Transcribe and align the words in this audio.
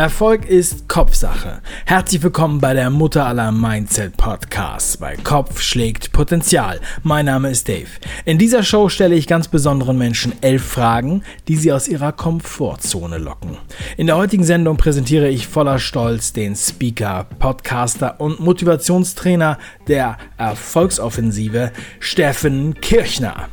Erfolg 0.00 0.48
ist 0.48 0.88
Kopfsache. 0.88 1.60
Herzlich 1.84 2.22
willkommen 2.22 2.58
bei 2.58 2.72
der 2.72 2.88
Mutter 2.88 3.26
aller 3.26 3.52
Mindset 3.52 4.16
Podcasts. 4.16 4.96
Bei 4.96 5.14
Kopf 5.16 5.60
schlägt 5.60 6.12
Potenzial. 6.12 6.80
Mein 7.02 7.26
Name 7.26 7.50
ist 7.50 7.68
Dave. 7.68 7.90
In 8.24 8.38
dieser 8.38 8.62
Show 8.62 8.88
stelle 8.88 9.14
ich 9.14 9.26
ganz 9.26 9.48
besonderen 9.48 9.98
Menschen 9.98 10.32
elf 10.40 10.64
Fragen, 10.64 11.22
die 11.48 11.56
sie 11.56 11.70
aus 11.70 11.86
ihrer 11.86 12.12
Komfortzone 12.12 13.18
locken. 13.18 13.58
In 13.98 14.06
der 14.06 14.16
heutigen 14.16 14.44
Sendung 14.44 14.78
präsentiere 14.78 15.28
ich 15.28 15.46
voller 15.46 15.78
Stolz 15.78 16.32
den 16.32 16.56
Speaker, 16.56 17.26
Podcaster 17.38 18.22
und 18.22 18.40
Motivationstrainer 18.40 19.58
der 19.86 20.16
Erfolgsoffensive, 20.38 21.72
Steffen 21.98 22.72
Kirchner. 22.80 23.50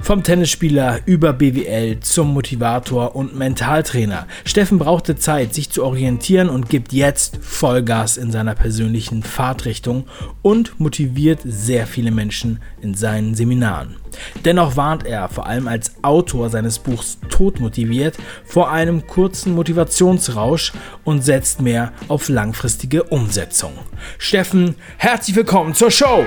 Vom 0.00 0.22
Tennisspieler 0.22 1.00
über 1.04 1.32
BWL 1.32 2.00
zum 2.00 2.32
Motivator 2.32 3.14
und 3.14 3.36
Mentaltrainer. 3.36 4.26
Steffen 4.44 4.78
brauchte 4.78 5.16
Zeit, 5.16 5.54
sich 5.54 5.70
zu 5.70 5.84
orientieren 5.88 6.50
und 6.50 6.68
gibt 6.68 6.92
jetzt 6.92 7.38
Vollgas 7.40 8.18
in 8.18 8.30
seiner 8.30 8.54
persönlichen 8.54 9.22
Fahrtrichtung 9.22 10.06
und 10.42 10.78
motiviert 10.78 11.40
sehr 11.44 11.86
viele 11.86 12.10
Menschen 12.10 12.60
in 12.82 12.92
seinen 12.92 13.34
Seminaren. 13.34 13.96
Dennoch 14.44 14.76
warnt 14.76 15.06
er, 15.06 15.30
vor 15.30 15.46
allem 15.46 15.66
als 15.66 15.92
Autor 16.02 16.50
seines 16.50 16.78
Buchs 16.78 17.18
Tod 17.30 17.58
motiviert, 17.60 18.18
vor 18.44 18.70
einem 18.70 19.06
kurzen 19.06 19.54
Motivationsrausch 19.54 20.72
und 21.04 21.24
setzt 21.24 21.62
mehr 21.62 21.92
auf 22.08 22.28
langfristige 22.28 23.04
Umsetzung. 23.04 23.72
Steffen, 24.18 24.74
herzlich 24.98 25.36
willkommen 25.36 25.74
zur 25.74 25.90
Show! 25.90 26.26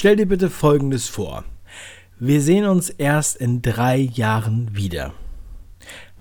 Stell 0.00 0.16
dir 0.16 0.24
bitte 0.24 0.48
Folgendes 0.48 1.08
vor. 1.08 1.44
Wir 2.18 2.40
sehen 2.40 2.64
uns 2.64 2.88
erst 2.88 3.36
in 3.36 3.60
drei 3.60 3.98
Jahren 3.98 4.74
wieder. 4.74 5.12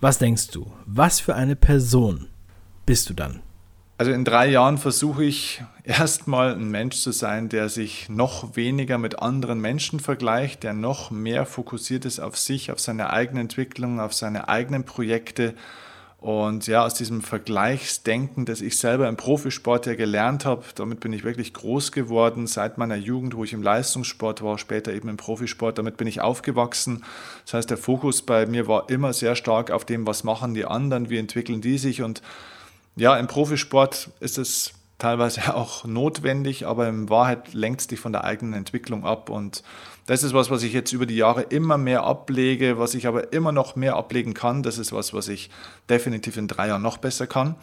Was 0.02 0.18
denkst 0.18 0.48
du? 0.52 0.70
Was 0.86 1.22
für 1.22 1.34
eine 1.34 1.56
Person 1.56 2.28
bist 2.86 3.10
du 3.10 3.14
dann? 3.14 3.40
Also 3.98 4.12
in 4.12 4.26
drei 4.26 4.50
Jahren 4.50 4.80
versuche 4.80 5.24
ich 5.24 5.64
erstmal 5.86 6.56
ein 6.56 6.70
Mensch 6.70 6.98
zu 6.98 7.14
sein, 7.14 7.48
der 7.48 7.70
sich 7.70 8.10
noch 8.10 8.58
weniger 8.58 8.98
mit 8.98 9.20
anderen 9.20 9.62
Menschen 9.62 10.02
vergleicht, 10.02 10.64
der 10.64 10.74
noch 10.74 11.10
mehr 11.10 11.46
fokussiert 11.46 12.04
ist 12.04 12.20
auf 12.20 12.38
sich, 12.38 12.74
auf 12.74 12.82
seine 12.82 13.14
eigene 13.14 13.40
Entwicklung, 13.40 14.02
auf 14.02 14.14
seine 14.14 14.50
eigenen 14.50 14.84
Projekte 14.84 15.54
und 16.22 16.68
ja, 16.68 16.86
aus 16.86 16.96
diesem 16.96 17.22
Vergleichsdenken, 17.22 18.44
das 18.44 18.60
ich 18.60 18.78
selber 18.78 19.08
im 19.08 19.16
Profisport 19.16 19.86
ja 19.86 19.96
gelernt 19.96 20.44
habe, 20.44 20.66
damit 20.76 21.00
bin 21.00 21.14
ich 21.14 21.24
wirklich 21.24 21.54
groß 21.54 21.94
geworden 21.94 22.46
seit 22.46 22.78
meiner 22.78 22.98
Jugend, 22.98 23.38
wo 23.38 23.46
ich 23.46 23.54
im 23.54 23.64
Leistungssport 23.64 24.42
war, 24.42 24.58
später 24.58 24.92
eben 24.94 25.08
im 25.08 25.16
Profisport, 25.16 25.78
damit 25.78 25.96
bin 25.96 26.08
ich 26.08 26.20
aufgewachsen. 26.20 27.06
Das 27.46 27.54
heißt, 27.54 27.70
der 27.70 27.78
Fokus 27.78 28.22
bei 28.22 28.46
mir 28.46 28.68
war 28.68 28.90
immer 28.90 29.14
sehr 29.14 29.38
stark 29.38 29.72
auf 29.72 29.86
dem, 29.86 30.06
was 30.06 30.26
machen 30.26 30.54
die 30.54 30.66
anderen, 30.66 31.10
wie 31.10 31.18
entwickeln 31.18 31.62
die 31.62 31.78
sich 31.78 32.02
und 32.02 32.22
ja, 32.98 33.16
im 33.16 33.28
Profisport 33.28 34.10
ist 34.20 34.38
es 34.38 34.74
teilweise 35.00 35.56
auch 35.56 35.86
notwendig, 35.86 36.68
aber 36.68 36.88
in 36.88 37.10
Wahrheit 37.10 37.54
lenkt 37.54 37.82
es 37.82 37.88
dich 37.88 38.00
von 38.00 38.12
der 38.12 38.24
eigenen 38.24 38.54
Entwicklung 38.54 39.06
ab. 39.06 39.30
Und 39.30 39.64
das 40.06 40.22
ist 40.22 40.34
was, 40.34 40.52
was 40.52 40.62
ich 40.62 40.74
jetzt 40.74 40.94
über 40.94 41.08
die 41.08 41.16
Jahre 41.16 41.42
immer 41.42 41.78
mehr 41.78 42.04
ablege, 42.04 42.78
was 42.78 42.94
ich 42.94 43.08
aber 43.08 43.34
immer 43.34 43.52
noch 43.52 43.76
mehr 43.76 43.96
ablegen 43.96 44.36
kann. 44.36 44.62
Das 44.62 44.78
ist 44.78 44.94
was, 44.94 45.14
was 45.14 45.28
ich 45.28 45.50
definitiv 45.90 46.38
in 46.38 46.48
drei 46.48 46.68
Jahren 46.68 46.84
noch 46.84 46.98
besser 46.98 47.26
kann 47.26 47.56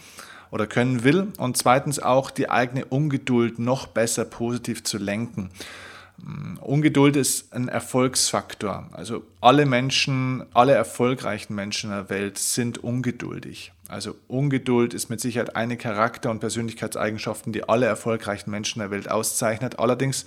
oder 0.51 0.67
können 0.67 1.05
will. 1.05 1.29
Und 1.39 1.57
zweitens 1.57 1.99
auch 2.01 2.31
die 2.31 2.51
eigene 2.51 2.85
Ungeduld 2.85 3.59
noch 3.59 3.87
besser 3.87 4.25
positiv 4.25 4.85
zu 4.85 4.99
lenken. 4.99 5.51
Mm, 6.19 6.57
Ungeduld 6.59 7.17
ist 7.17 7.53
ein 7.53 7.69
Erfolgsfaktor. 7.69 8.89
Also 8.93 9.23
alle 9.41 9.67
Menschen, 9.67 10.45
alle 10.55 10.73
erfolgreichen 10.73 11.55
Menschen 11.55 11.91
der 11.91 12.09
Welt 12.11 12.39
sind 12.39 12.79
ungeduldig. 12.79 13.73
Also 13.89 14.17
Ungeduld 14.27 14.95
ist 14.95 15.11
mit 15.11 15.21
Sicherheit 15.21 15.55
eine 15.55 15.77
Charakter- 15.77 16.31
und 16.31 16.41
Persönlichkeitseigenschaften, 16.41 17.53
die 17.53 17.69
alle 17.69 17.87
erfolgreichen 17.87 18.51
Menschen 18.51 18.81
der 18.81 18.91
Welt 18.91 19.11
auszeichnet. 19.11 19.79
Allerdings 19.79 20.27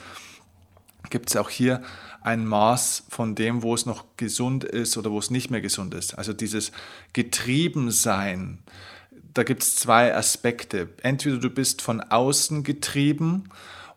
gibt 1.09 1.29
es 1.29 1.35
auch 1.35 1.49
hier 1.49 1.81
ein 2.21 2.45
Maß 2.45 3.05
von 3.09 3.35
dem, 3.35 3.63
wo 3.63 3.73
es 3.73 3.85
noch 3.85 4.05
gesund 4.17 4.63
ist 4.63 4.97
oder 4.97 5.11
wo 5.11 5.19
es 5.19 5.29
nicht 5.29 5.49
mehr 5.51 5.61
gesund 5.61 5.93
ist. 5.93 6.17
Also 6.17 6.33
dieses 6.33 6.71
Getriebensein, 7.13 8.59
da 9.33 9.43
gibt 9.43 9.63
es 9.63 9.75
zwei 9.75 10.15
Aspekte. 10.15 10.89
Entweder 11.01 11.37
du 11.37 11.49
bist 11.49 11.81
von 11.81 12.01
außen 12.01 12.63
getrieben 12.63 13.45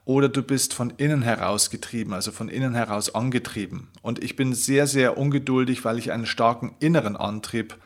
oder 0.05 0.29
du 0.29 0.43
bist 0.43 0.75
von 0.75 0.91
innen 0.91 1.23
heraus 1.23 1.71
getrieben, 1.71 2.13
also 2.13 2.33
von 2.33 2.49
innen 2.49 2.75
heraus 2.75 3.15
angetrieben. 3.15 3.89
Und 4.03 4.23
ich 4.23 4.35
bin 4.35 4.55
sehr, 4.55 4.87
sehr 4.87 5.19
ungeduldig, 5.19 5.85
weil 5.85 5.99
ich 5.99 6.11
einen 6.11 6.27
starken 6.27 6.75
inneren 6.81 7.17
Antrieb 7.17 7.77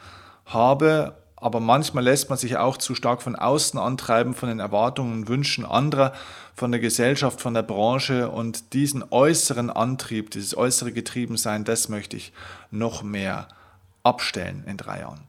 habe 0.46 1.16
aber 1.46 1.60
manchmal 1.60 2.02
lässt 2.02 2.28
man 2.28 2.36
sich 2.36 2.56
auch 2.56 2.76
zu 2.76 2.96
stark 2.96 3.22
von 3.22 3.36
außen 3.36 3.78
antreiben, 3.78 4.34
von 4.34 4.48
den 4.48 4.58
Erwartungen 4.58 5.12
und 5.12 5.28
Wünschen 5.28 5.64
anderer, 5.64 6.12
von 6.56 6.72
der 6.72 6.80
Gesellschaft, 6.80 7.40
von 7.40 7.54
der 7.54 7.62
Branche 7.62 8.28
und 8.30 8.72
diesen 8.72 9.04
äußeren 9.12 9.70
Antrieb, 9.70 10.32
dieses 10.32 10.56
äußere 10.56 10.90
Getriebensein, 10.90 11.62
das 11.62 11.88
möchte 11.88 12.16
ich 12.16 12.32
noch 12.72 13.04
mehr 13.04 13.46
abstellen 14.02 14.64
in 14.66 14.76
drei 14.76 15.02
Jahren. 15.02 15.25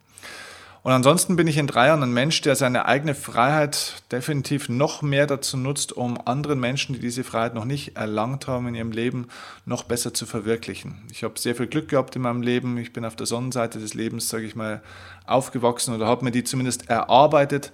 Und 0.88 0.94
ansonsten 0.94 1.36
bin 1.36 1.48
ich 1.48 1.58
in 1.58 1.68
drei 1.68 1.88
Jahren 1.88 2.02
ein 2.02 2.14
Mensch, 2.14 2.40
der 2.40 2.56
seine 2.56 2.86
eigene 2.86 3.14
Freiheit 3.14 4.02
definitiv 4.09 4.70
noch 4.70 5.02
mehr 5.02 5.28
dazu 5.28 5.58
nutzt, 5.58 5.92
um 5.92 6.18
anderen 6.25 6.62
Menschen, 6.62 6.96
die 6.96 7.02
diese 7.02 7.25
Freiheit 7.25 7.56
noch 7.56 7.66
nicht 7.66 7.98
erlangt 7.98 8.48
haben 8.48 8.70
in 8.70 8.75
ihrem 8.75 8.94
Leben, 8.94 9.28
noch 9.66 9.84
besser 9.84 10.14
zu 10.14 10.26
verwirklichen. 10.26 11.02
Ich 11.12 11.26
habe 11.26 11.38
sehr 11.38 11.56
viel 11.56 11.68
Glück 11.68 11.90
gehabt 11.90 12.16
in 12.16 12.22
meinem 12.22 12.42
Leben. 12.42 12.78
Ich 12.78 12.94
bin 12.94 13.03
auf 13.03 13.18
der 13.18 13.26
Sonnenseite 13.26 13.80
des 13.80 13.96
Lebens, 13.96 14.30
sage 14.30 14.46
ich 14.46 14.56
mal, 14.56 14.81
aufgewachsen 15.26 15.94
oder 15.94 16.08
habe 16.08 16.24
mir 16.24 16.31
die 16.31 16.46
zumindest 16.46 16.90
erarbeitet. 16.90 17.74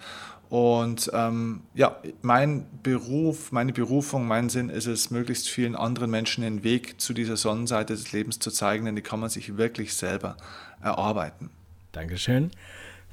Und 0.49 1.11
ähm, 1.13 1.61
ja, 1.75 1.97
mein 2.23 2.65
Beruf, 2.81 3.51
meine 3.51 3.73
Berufung, 3.73 4.25
mein 4.25 4.49
Sinn 4.49 4.69
ist 4.69 4.87
es, 4.87 5.11
möglichst 5.11 5.47
vielen 5.49 5.75
anderen 5.75 6.09
Menschen 6.09 6.41
den 6.41 6.63
Weg 6.63 6.99
zu 6.99 7.13
dieser 7.13 7.37
Sonnenseite 7.37 7.93
des 7.93 8.11
Lebens 8.11 8.39
zu 8.39 8.49
zeigen, 8.49 8.85
denn 8.85 8.95
die 8.95 9.03
kann 9.03 9.19
man 9.19 9.29
sich 9.29 9.55
wirklich 9.55 9.93
selber 9.93 10.35
erarbeiten. 10.81 11.51
Dankeschön. 11.91 12.49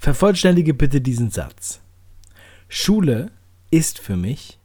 Vervollständige 0.01 0.73
bitte 0.73 1.03
diesen 1.03 1.31
Satz. 1.31 1.81
Schule 2.71 3.31
ist 3.71 3.99
für 3.99 4.17
mich. 4.17 4.59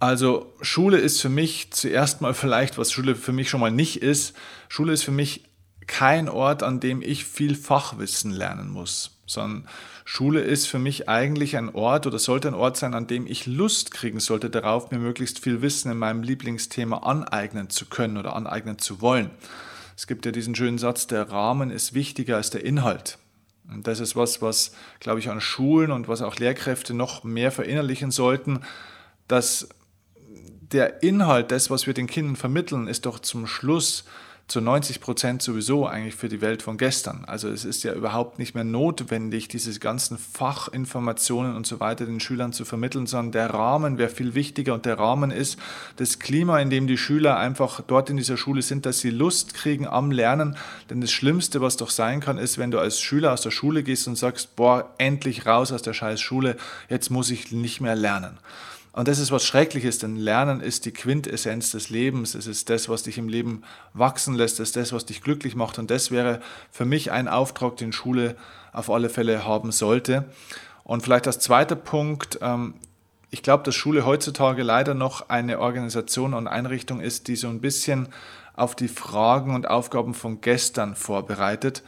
Also 0.00 0.52
Schule 0.62 0.98
ist 0.98 1.22
für 1.22 1.28
mich 1.28 1.70
zuerst 1.70 2.20
mal 2.20 2.34
vielleicht, 2.34 2.76
was 2.76 2.90
Schule 2.90 3.14
für 3.14 3.30
mich 3.30 3.48
schon 3.48 3.60
mal 3.60 3.70
nicht 3.70 4.02
ist. 4.02 4.34
Schule 4.68 4.92
ist 4.92 5.04
für 5.04 5.12
mich 5.12 5.44
kein 5.86 6.28
Ort, 6.28 6.64
an 6.64 6.80
dem 6.80 7.02
ich 7.02 7.24
viel 7.24 7.54
Fachwissen 7.54 8.32
lernen 8.32 8.68
muss, 8.68 9.12
sondern 9.26 9.68
Schule 10.04 10.40
ist 10.40 10.66
für 10.66 10.80
mich 10.80 11.08
eigentlich 11.08 11.56
ein 11.56 11.72
Ort 11.72 12.08
oder 12.08 12.18
sollte 12.18 12.48
ein 12.48 12.54
Ort 12.54 12.76
sein, 12.76 12.94
an 12.94 13.06
dem 13.06 13.28
ich 13.28 13.46
Lust 13.46 13.92
kriegen 13.92 14.18
sollte 14.18 14.50
darauf, 14.50 14.90
mir 14.90 14.98
möglichst 14.98 15.38
viel 15.38 15.62
Wissen 15.62 15.92
in 15.92 15.98
meinem 15.98 16.24
Lieblingsthema 16.24 16.96
aneignen 16.96 17.70
zu 17.70 17.86
können 17.86 18.16
oder 18.16 18.34
aneignen 18.34 18.80
zu 18.80 19.00
wollen. 19.00 19.30
Es 19.96 20.08
gibt 20.08 20.26
ja 20.26 20.32
diesen 20.32 20.56
schönen 20.56 20.78
Satz, 20.78 21.06
der 21.06 21.30
Rahmen 21.30 21.70
ist 21.70 21.94
wichtiger 21.94 22.38
als 22.38 22.50
der 22.50 22.64
Inhalt. 22.64 23.18
Und 23.68 23.86
das 23.86 24.00
ist 24.00 24.14
was, 24.14 24.42
was, 24.42 24.72
glaube 25.00 25.20
ich, 25.20 25.30
an 25.30 25.40
Schulen 25.40 25.90
und 25.90 26.08
was 26.08 26.22
auch 26.22 26.36
Lehrkräfte 26.36 26.94
noch 26.94 27.24
mehr 27.24 27.50
verinnerlichen 27.50 28.10
sollten, 28.10 28.60
dass 29.26 29.68
der 30.60 31.02
Inhalt, 31.02 31.50
das, 31.50 31.70
was 31.70 31.86
wir 31.86 31.94
den 31.94 32.06
Kindern 32.06 32.36
vermitteln, 32.36 32.88
ist 32.88 33.06
doch 33.06 33.18
zum 33.18 33.46
Schluss 33.46 34.04
zu 34.46 34.60
90 34.60 35.00
Prozent 35.00 35.42
sowieso 35.42 35.86
eigentlich 35.86 36.14
für 36.14 36.28
die 36.28 36.42
Welt 36.42 36.60
von 36.60 36.76
gestern. 36.76 37.24
Also 37.24 37.48
es 37.48 37.64
ist 37.64 37.82
ja 37.82 37.94
überhaupt 37.94 38.38
nicht 38.38 38.54
mehr 38.54 38.64
notwendig, 38.64 39.48
diese 39.48 39.78
ganzen 39.80 40.18
Fachinformationen 40.18 41.56
und 41.56 41.66
so 41.66 41.80
weiter 41.80 42.04
den 42.04 42.20
Schülern 42.20 42.52
zu 42.52 42.66
vermitteln, 42.66 43.06
sondern 43.06 43.32
der 43.32 43.50
Rahmen 43.54 43.96
wäre 43.96 44.10
viel 44.10 44.34
wichtiger 44.34 44.74
und 44.74 44.84
der 44.84 44.98
Rahmen 44.98 45.30
ist 45.30 45.58
das 45.96 46.18
Klima, 46.18 46.60
in 46.60 46.68
dem 46.68 46.86
die 46.86 46.98
Schüler 46.98 47.38
einfach 47.38 47.80
dort 47.80 48.10
in 48.10 48.18
dieser 48.18 48.36
Schule 48.36 48.60
sind, 48.60 48.84
dass 48.84 49.00
sie 49.00 49.10
Lust 49.10 49.54
kriegen 49.54 49.86
am 49.86 50.10
Lernen. 50.10 50.56
Denn 50.90 51.00
das 51.00 51.10
Schlimmste, 51.10 51.62
was 51.62 51.78
doch 51.78 51.90
sein 51.90 52.20
kann, 52.20 52.36
ist, 52.36 52.58
wenn 52.58 52.70
du 52.70 52.78
als 52.78 53.00
Schüler 53.00 53.32
aus 53.32 53.40
der 53.40 53.50
Schule 53.50 53.82
gehst 53.82 54.06
und 54.08 54.16
sagst, 54.16 54.56
boah, 54.56 54.90
endlich 54.98 55.46
raus 55.46 55.72
aus 55.72 55.82
der 55.82 55.94
scheiß 55.94 56.20
Schule, 56.20 56.56
jetzt 56.90 57.10
muss 57.10 57.30
ich 57.30 57.50
nicht 57.50 57.80
mehr 57.80 57.96
lernen. 57.96 58.38
Und 58.94 59.08
das 59.08 59.18
ist 59.18 59.32
was 59.32 59.44
Schreckliches, 59.44 59.98
denn 59.98 60.14
Lernen 60.14 60.60
ist 60.60 60.84
die 60.84 60.92
Quintessenz 60.92 61.72
des 61.72 61.90
Lebens. 61.90 62.36
Es 62.36 62.46
ist 62.46 62.70
das, 62.70 62.88
was 62.88 63.02
dich 63.02 63.18
im 63.18 63.28
Leben 63.28 63.64
wachsen 63.92 64.36
lässt. 64.36 64.60
Es 64.60 64.68
ist 64.68 64.76
das, 64.76 64.92
was 64.92 65.04
dich 65.04 65.20
glücklich 65.20 65.56
macht. 65.56 65.80
Und 65.80 65.90
das 65.90 66.12
wäre 66.12 66.40
für 66.70 66.84
mich 66.84 67.10
ein 67.10 67.26
Auftrag, 67.26 67.76
den 67.76 67.92
Schule 67.92 68.36
auf 68.72 68.90
alle 68.90 69.08
Fälle 69.08 69.44
haben 69.44 69.72
sollte. 69.72 70.26
Und 70.84 71.02
vielleicht 71.02 71.26
als 71.26 71.40
zweiter 71.40 71.74
Punkt, 71.74 72.38
ähm, 72.40 72.74
ich 73.30 73.42
glaube, 73.42 73.64
dass 73.64 73.74
Schule 73.74 74.06
heutzutage 74.06 74.62
leider 74.62 74.94
noch 74.94 75.28
eine 75.28 75.58
Organisation 75.58 76.32
und 76.32 76.46
Einrichtung 76.46 77.00
ist, 77.00 77.26
die 77.26 77.34
so 77.34 77.48
ein 77.48 77.60
bisschen 77.60 78.08
auf 78.54 78.76
die 78.76 78.86
Fragen 78.86 79.56
und 79.56 79.68
Aufgaben 79.68 80.14
von 80.14 80.40
gestern 80.40 80.94
vorbereitet. 80.94 81.82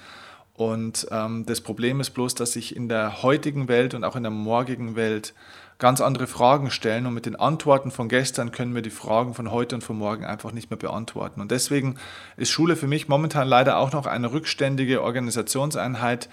Und 0.54 1.06
ähm, 1.12 1.46
das 1.46 1.60
Problem 1.60 2.00
ist 2.00 2.10
bloß, 2.10 2.34
dass 2.34 2.54
sich 2.54 2.74
in 2.74 2.88
der 2.88 3.22
heutigen 3.22 3.68
Welt 3.68 3.94
und 3.94 4.02
auch 4.02 4.16
in 4.16 4.24
der 4.24 4.32
morgigen 4.32 4.96
Welt 4.96 5.34
ganz 5.78 6.00
andere 6.00 6.26
Fragen 6.26 6.70
stellen 6.70 7.06
und 7.06 7.14
mit 7.14 7.26
den 7.26 7.36
Antworten 7.36 7.90
von 7.90 8.08
gestern 8.08 8.50
können 8.50 8.74
wir 8.74 8.82
die 8.82 8.90
Fragen 8.90 9.34
von 9.34 9.50
heute 9.50 9.74
und 9.74 9.84
von 9.84 9.98
morgen 9.98 10.24
einfach 10.24 10.52
nicht 10.52 10.70
mehr 10.70 10.78
beantworten. 10.78 11.40
Und 11.40 11.50
deswegen 11.50 11.96
ist 12.36 12.50
Schule 12.50 12.76
für 12.76 12.86
mich 12.86 13.08
momentan 13.08 13.46
leider 13.46 13.76
auch 13.78 13.92
noch 13.92 14.06
eine 14.06 14.32
rückständige 14.32 15.02
Organisationseinheit, 15.02 16.28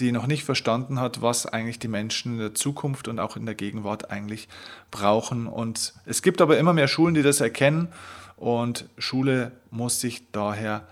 die 0.00 0.12
noch 0.12 0.26
nicht 0.26 0.44
verstanden 0.44 1.00
hat, 1.00 1.22
was 1.22 1.46
eigentlich 1.46 1.78
die 1.78 1.88
Menschen 1.88 2.32
in 2.32 2.38
der 2.38 2.54
Zukunft 2.54 3.08
und 3.08 3.18
auch 3.18 3.36
in 3.36 3.46
der 3.46 3.54
Gegenwart 3.54 4.10
eigentlich 4.10 4.48
brauchen. 4.90 5.46
Und 5.46 5.94
es 6.04 6.22
gibt 6.22 6.40
aber 6.40 6.58
immer 6.58 6.72
mehr 6.72 6.88
Schulen, 6.88 7.14
die 7.14 7.22
das 7.22 7.40
erkennen 7.40 7.88
und 8.36 8.88
Schule 8.98 9.52
muss 9.70 10.00
sich 10.00 10.30
daher 10.32 10.86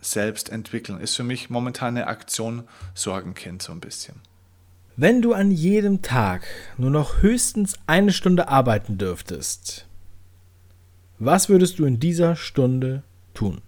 selbst 0.00 0.50
entwickeln. 0.50 1.00
Ist 1.00 1.16
für 1.16 1.22
mich 1.22 1.48
momentan 1.48 1.96
eine 1.96 2.06
Aktion 2.06 2.64
Sorgenkind 2.94 3.62
so 3.62 3.72
ein 3.72 3.80
bisschen. 3.80 4.20
Wenn 4.96 5.22
du 5.22 5.32
an 5.32 5.50
jedem 5.50 6.02
Tag 6.02 6.42
nur 6.76 6.90
noch 6.90 7.22
höchstens 7.22 7.78
eine 7.86 8.12
Stunde 8.12 8.48
arbeiten 8.48 8.98
dürftest, 8.98 9.86
was 11.18 11.48
würdest 11.48 11.78
du 11.78 11.86
in 11.86 11.98
dieser 11.98 12.36
Stunde 12.36 13.02
tun? 13.32 13.62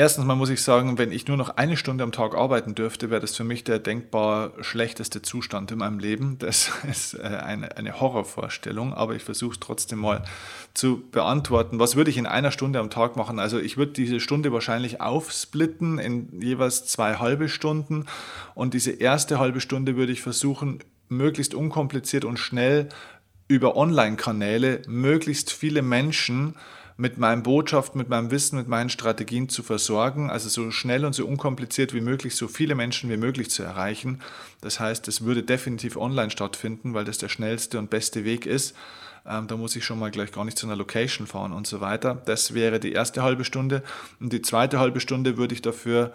Erstens 0.00 0.24
mal 0.24 0.34
muss 0.34 0.48
ich 0.48 0.62
sagen, 0.62 0.96
wenn 0.96 1.12
ich 1.12 1.28
nur 1.28 1.36
noch 1.36 1.58
eine 1.58 1.76
Stunde 1.76 2.02
am 2.04 2.10
Tag 2.10 2.34
arbeiten 2.34 2.74
dürfte, 2.74 3.10
wäre 3.10 3.20
das 3.20 3.36
für 3.36 3.44
mich 3.44 3.64
der 3.64 3.78
denkbar 3.78 4.52
schlechteste 4.62 5.20
Zustand 5.20 5.72
in 5.72 5.76
meinem 5.80 5.98
Leben. 5.98 6.38
Das 6.38 6.72
ist 6.90 7.18
äh, 7.18 7.18
eine, 7.20 7.76
eine 7.76 8.00
Horrorvorstellung, 8.00 8.94
aber 8.94 9.14
ich 9.14 9.22
versuche 9.22 9.52
es 9.52 9.60
trotzdem 9.60 9.98
mal 9.98 10.24
zu 10.72 11.02
beantworten. 11.10 11.78
Was 11.78 11.96
würde 11.96 12.10
ich 12.10 12.16
in 12.16 12.24
einer 12.24 12.50
Stunde 12.50 12.78
am 12.78 12.88
Tag 12.88 13.16
machen? 13.16 13.38
Also 13.38 13.58
ich 13.58 13.76
würde 13.76 13.92
diese 13.92 14.20
Stunde 14.20 14.54
wahrscheinlich 14.54 15.02
aufsplitten 15.02 15.98
in 15.98 16.40
jeweils 16.40 16.86
zwei 16.86 17.16
halbe 17.16 17.50
Stunden 17.50 18.06
und 18.54 18.72
diese 18.72 18.92
erste 18.92 19.38
halbe 19.38 19.60
Stunde 19.60 19.96
würde 19.96 20.12
ich 20.12 20.22
versuchen, 20.22 20.78
möglichst 21.10 21.52
unkompliziert 21.52 22.24
und 22.24 22.38
schnell 22.38 22.88
über 23.48 23.76
Online-Kanäle 23.76 24.80
möglichst 24.88 25.52
viele 25.52 25.82
Menschen 25.82 26.54
mit 27.00 27.16
meinen 27.16 27.42
Botschaften, 27.42 27.96
mit 27.96 28.10
meinem 28.10 28.30
Wissen, 28.30 28.58
mit 28.58 28.68
meinen 28.68 28.90
Strategien 28.90 29.48
zu 29.48 29.62
versorgen, 29.62 30.28
also 30.28 30.50
so 30.50 30.70
schnell 30.70 31.06
und 31.06 31.14
so 31.14 31.26
unkompliziert 31.26 31.94
wie 31.94 32.02
möglich, 32.02 32.36
so 32.36 32.46
viele 32.46 32.74
Menschen 32.74 33.08
wie 33.08 33.16
möglich 33.16 33.50
zu 33.50 33.62
erreichen. 33.62 34.20
Das 34.60 34.80
heißt, 34.80 35.08
es 35.08 35.24
würde 35.24 35.42
definitiv 35.42 35.96
online 35.96 36.30
stattfinden, 36.30 36.92
weil 36.92 37.06
das 37.06 37.16
der 37.16 37.30
schnellste 37.30 37.78
und 37.78 37.88
beste 37.88 38.26
Weg 38.26 38.44
ist. 38.44 38.76
Ähm, 39.26 39.46
da 39.46 39.56
muss 39.56 39.76
ich 39.76 39.84
schon 39.86 39.98
mal 39.98 40.10
gleich 40.10 40.30
gar 40.30 40.44
nicht 40.44 40.58
zu 40.58 40.66
einer 40.66 40.76
Location 40.76 41.26
fahren 41.26 41.52
und 41.52 41.66
so 41.66 41.80
weiter. 41.80 42.20
Das 42.26 42.52
wäre 42.52 42.78
die 42.78 42.92
erste 42.92 43.22
halbe 43.22 43.46
Stunde. 43.46 43.82
Und 44.20 44.34
die 44.34 44.42
zweite 44.42 44.78
halbe 44.78 45.00
Stunde 45.00 45.38
würde 45.38 45.54
ich 45.54 45.62
dafür 45.62 46.12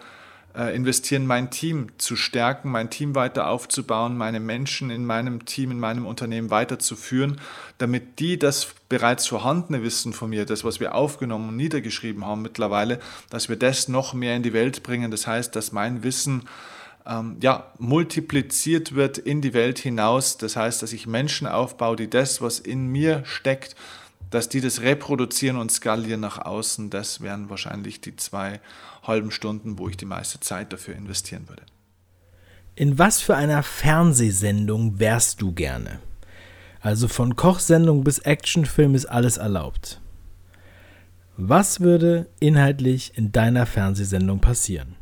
investieren, 0.56 1.26
mein 1.26 1.50
Team 1.50 1.88
zu 1.98 2.16
stärken, 2.16 2.70
mein 2.70 2.88
Team 2.88 3.14
weiter 3.14 3.48
aufzubauen, 3.48 4.16
meine 4.16 4.40
Menschen 4.40 4.90
in 4.90 5.04
meinem 5.04 5.44
Team, 5.44 5.70
in 5.70 5.78
meinem 5.78 6.06
Unternehmen 6.06 6.50
weiterzuführen, 6.50 7.40
damit 7.78 8.18
die 8.20 8.38
das 8.38 8.68
bereits 8.88 9.26
vorhandene 9.26 9.82
Wissen 9.82 10.12
von 10.12 10.30
mir, 10.30 10.46
das, 10.46 10.64
was 10.64 10.80
wir 10.80 10.94
aufgenommen 10.94 11.50
und 11.50 11.56
niedergeschrieben 11.56 12.24
haben 12.24 12.40
mittlerweile, 12.40 13.00
dass 13.28 13.48
wir 13.48 13.56
das 13.56 13.88
noch 13.88 14.14
mehr 14.14 14.34
in 14.34 14.42
die 14.42 14.54
Welt 14.54 14.82
bringen. 14.82 15.10
Das 15.10 15.26
heißt, 15.26 15.54
dass 15.54 15.72
mein 15.72 16.02
Wissen 16.02 16.48
ähm, 17.06 17.36
ja, 17.40 17.72
multipliziert 17.78 18.94
wird 18.94 19.18
in 19.18 19.40
die 19.40 19.54
Welt 19.54 19.78
hinaus. 19.78 20.38
Das 20.38 20.56
heißt, 20.56 20.82
dass 20.82 20.92
ich 20.92 21.06
Menschen 21.06 21.46
aufbaue, 21.46 21.96
die 21.96 22.10
das, 22.10 22.40
was 22.40 22.58
in 22.58 22.86
mir 22.88 23.22
steckt, 23.24 23.76
dass 24.30 24.48
die 24.48 24.60
das 24.60 24.80
reproduzieren 24.80 25.56
und 25.56 25.70
skalieren 25.70 26.20
nach 26.20 26.38
außen, 26.38 26.90
das 26.90 27.20
wären 27.20 27.48
wahrscheinlich 27.48 28.00
die 28.00 28.16
zwei 28.16 28.60
halben 29.06 29.30
Stunden, 29.30 29.78
wo 29.78 29.88
ich 29.88 29.96
die 29.96 30.04
meiste 30.04 30.40
Zeit 30.40 30.72
dafür 30.72 30.94
investieren 30.94 31.48
würde. 31.48 31.62
In 32.74 32.98
was 32.98 33.20
für 33.20 33.36
einer 33.36 33.62
Fernsehsendung 33.62 34.98
wärst 34.98 35.40
du 35.40 35.52
gerne? 35.52 36.00
Also 36.80 37.08
von 37.08 37.34
Kochsendung 37.34 38.04
bis 38.04 38.18
Actionfilm 38.18 38.94
ist 38.94 39.06
alles 39.06 39.38
erlaubt. 39.38 40.00
Was 41.38 41.80
würde 41.80 42.26
inhaltlich 42.38 43.12
in 43.16 43.32
deiner 43.32 43.66
Fernsehsendung 43.66 44.40
passieren? 44.40 44.96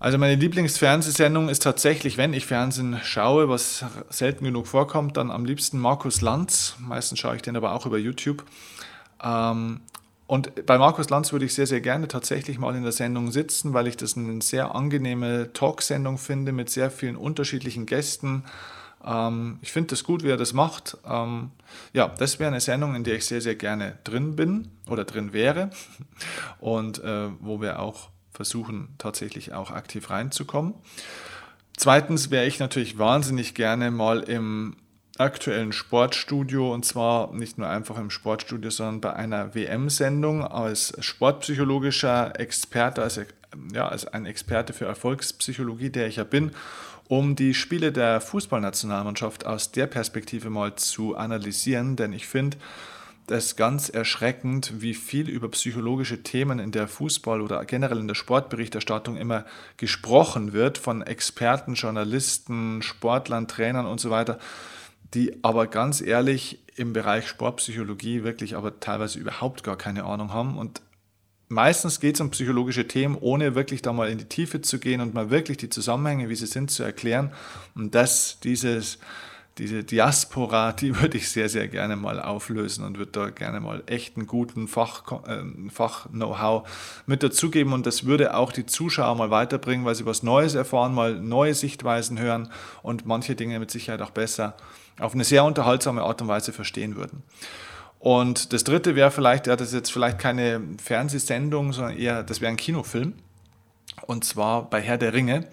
Also 0.00 0.16
meine 0.16 0.36
Lieblingsfernsehsendung 0.36 1.48
ist 1.48 1.62
tatsächlich, 1.62 2.18
wenn 2.18 2.32
ich 2.32 2.46
Fernsehen 2.46 2.98
schaue, 3.02 3.48
was 3.48 3.84
selten 4.10 4.44
genug 4.44 4.66
vorkommt, 4.66 5.16
dann 5.16 5.30
am 5.30 5.44
liebsten 5.44 5.78
Markus 5.78 6.20
Lanz. 6.20 6.76
Meistens 6.78 7.18
schaue 7.18 7.36
ich 7.36 7.42
den 7.42 7.56
aber 7.56 7.72
auch 7.72 7.84
über 7.84 7.98
YouTube. 7.98 8.44
Ähm, 9.22 9.80
und 10.28 10.66
bei 10.66 10.76
Markus 10.76 11.08
Lanz 11.08 11.32
würde 11.32 11.46
ich 11.46 11.54
sehr, 11.54 11.66
sehr 11.66 11.80
gerne 11.80 12.06
tatsächlich 12.06 12.58
mal 12.58 12.76
in 12.76 12.82
der 12.82 12.92
Sendung 12.92 13.32
sitzen, 13.32 13.72
weil 13.72 13.86
ich 13.86 13.96
das 13.96 14.14
eine 14.14 14.42
sehr 14.42 14.74
angenehme 14.74 15.54
Talksendung 15.54 16.18
finde 16.18 16.52
mit 16.52 16.68
sehr 16.68 16.90
vielen 16.90 17.16
unterschiedlichen 17.16 17.86
Gästen. 17.86 18.44
Ähm, 19.02 19.58
ich 19.62 19.72
finde 19.72 19.88
das 19.88 20.04
gut, 20.04 20.22
wie 20.24 20.28
er 20.28 20.36
das 20.36 20.52
macht. 20.52 20.98
Ähm, 21.08 21.50
ja, 21.94 22.08
das 22.08 22.38
wäre 22.38 22.50
eine 22.50 22.60
Sendung, 22.60 22.94
in 22.94 23.04
der 23.04 23.14
ich 23.14 23.24
sehr, 23.24 23.40
sehr 23.40 23.54
gerne 23.54 23.96
drin 24.04 24.36
bin 24.36 24.68
oder 24.86 25.04
drin 25.04 25.32
wäre 25.32 25.70
und 26.60 27.02
äh, 27.02 27.30
wo 27.40 27.62
wir 27.62 27.80
auch 27.80 28.10
versuchen 28.30 28.94
tatsächlich 28.98 29.54
auch 29.54 29.70
aktiv 29.70 30.10
reinzukommen. 30.10 30.74
Zweitens 31.78 32.30
wäre 32.30 32.44
ich 32.44 32.58
natürlich 32.58 32.98
wahnsinnig 32.98 33.54
gerne 33.54 33.90
mal 33.90 34.20
im 34.20 34.76
aktuellen 35.18 35.72
Sportstudio 35.72 36.72
und 36.72 36.84
zwar 36.84 37.32
nicht 37.34 37.58
nur 37.58 37.68
einfach 37.68 37.98
im 37.98 38.10
Sportstudio, 38.10 38.70
sondern 38.70 39.00
bei 39.00 39.12
einer 39.14 39.54
WM-Sendung 39.54 40.44
als 40.44 40.92
sportpsychologischer 41.00 42.38
Experte, 42.38 43.02
als, 43.02 43.20
ja, 43.72 43.88
als 43.88 44.06
ein 44.06 44.26
Experte 44.26 44.72
für 44.72 44.86
Erfolgspsychologie, 44.86 45.90
der 45.90 46.06
ich 46.06 46.16
ja 46.16 46.24
bin, 46.24 46.52
um 47.08 47.36
die 47.36 47.54
Spiele 47.54 47.90
der 47.90 48.20
Fußballnationalmannschaft 48.20 49.44
aus 49.46 49.72
der 49.72 49.86
Perspektive 49.86 50.50
mal 50.50 50.76
zu 50.76 51.16
analysieren, 51.16 51.96
denn 51.96 52.12
ich 52.12 52.28
finde, 52.28 52.58
ist 53.30 53.56
ganz 53.56 53.88
erschreckend, 53.88 54.80
wie 54.80 54.94
viel 54.94 55.28
über 55.28 55.50
psychologische 55.50 56.22
Themen 56.22 56.58
in 56.58 56.70
der 56.70 56.88
Fußball- 56.88 57.42
oder 57.42 57.64
generell 57.64 57.98
in 57.98 58.08
der 58.08 58.14
Sportberichterstattung 58.14 59.16
immer 59.16 59.44
gesprochen 59.76 60.52
wird 60.52 60.78
von 60.78 61.02
Experten, 61.02 61.74
Journalisten, 61.74 62.80
Sportlern, 62.82 63.48
Trainern 63.48 63.86
und 63.86 64.00
so 64.00 64.10
weiter, 64.10 64.38
die 65.14 65.42
aber 65.42 65.66
ganz 65.66 66.00
ehrlich 66.00 66.60
im 66.76 66.92
Bereich 66.92 67.26
Sportpsychologie 67.28 68.24
wirklich 68.24 68.56
aber 68.56 68.80
teilweise 68.80 69.18
überhaupt 69.18 69.64
gar 69.64 69.76
keine 69.76 70.04
Ahnung 70.04 70.32
haben 70.32 70.58
und 70.58 70.82
Meistens 71.50 71.98
geht 71.98 72.16
es 72.16 72.20
um 72.20 72.30
psychologische 72.30 72.86
Themen, 72.86 73.16
ohne 73.18 73.54
wirklich 73.54 73.80
da 73.80 73.94
mal 73.94 74.10
in 74.10 74.18
die 74.18 74.26
Tiefe 74.26 74.60
zu 74.60 74.78
gehen 74.78 75.00
und 75.00 75.14
mal 75.14 75.30
wirklich 75.30 75.56
die 75.56 75.70
Zusammenhänge, 75.70 76.28
wie 76.28 76.34
sie 76.34 76.46
sind, 76.46 76.70
zu 76.70 76.82
erklären. 76.82 77.32
Und 77.74 77.94
das, 77.94 78.38
dieses, 78.40 78.98
diese 79.58 79.84
Diaspora, 79.84 80.72
die 80.72 80.96
würde 81.00 81.18
ich 81.18 81.30
sehr, 81.30 81.48
sehr 81.48 81.68
gerne 81.68 81.96
mal 81.96 82.20
auflösen 82.20 82.84
und 82.84 82.98
würde 82.98 83.12
da 83.12 83.30
gerne 83.30 83.60
mal 83.60 83.82
echt 83.86 84.16
einen 84.16 84.26
guten 84.26 84.68
Fach, 84.68 85.02
äh, 85.26 85.42
Fach-Know-how 85.70 86.68
mit 87.06 87.22
dazugeben. 87.22 87.72
Und 87.72 87.86
das 87.86 88.04
würde 88.04 88.34
auch 88.34 88.52
die 88.52 88.66
Zuschauer 88.66 89.14
mal 89.16 89.30
weiterbringen, 89.30 89.84
weil 89.84 89.94
sie 89.94 90.06
was 90.06 90.22
Neues 90.22 90.54
erfahren, 90.54 90.94
mal 90.94 91.14
neue 91.20 91.54
Sichtweisen 91.54 92.18
hören 92.18 92.50
und 92.82 93.06
manche 93.06 93.34
Dinge 93.34 93.58
mit 93.58 93.70
Sicherheit 93.70 94.02
auch 94.02 94.10
besser 94.10 94.56
auf 94.98 95.14
eine 95.14 95.24
sehr 95.24 95.44
unterhaltsame 95.44 96.02
Art 96.02 96.20
und 96.22 96.28
Weise 96.28 96.52
verstehen 96.52 96.96
würden. 96.96 97.22
Und 98.00 98.52
das 98.52 98.64
dritte 98.64 98.94
wäre 98.94 99.10
vielleicht, 99.10 99.46
ja, 99.46 99.56
das 99.56 99.68
ist 99.68 99.74
jetzt 99.74 99.92
vielleicht 99.92 100.18
keine 100.18 100.60
Fernsehsendung, 100.82 101.72
sondern 101.72 101.96
eher, 101.96 102.22
das 102.22 102.40
wäre 102.40 102.50
ein 102.50 102.56
Kinofilm. 102.56 103.14
Und 104.06 104.24
zwar 104.24 104.70
bei 104.70 104.80
Herr 104.80 104.98
der 104.98 105.12
Ringe 105.12 105.48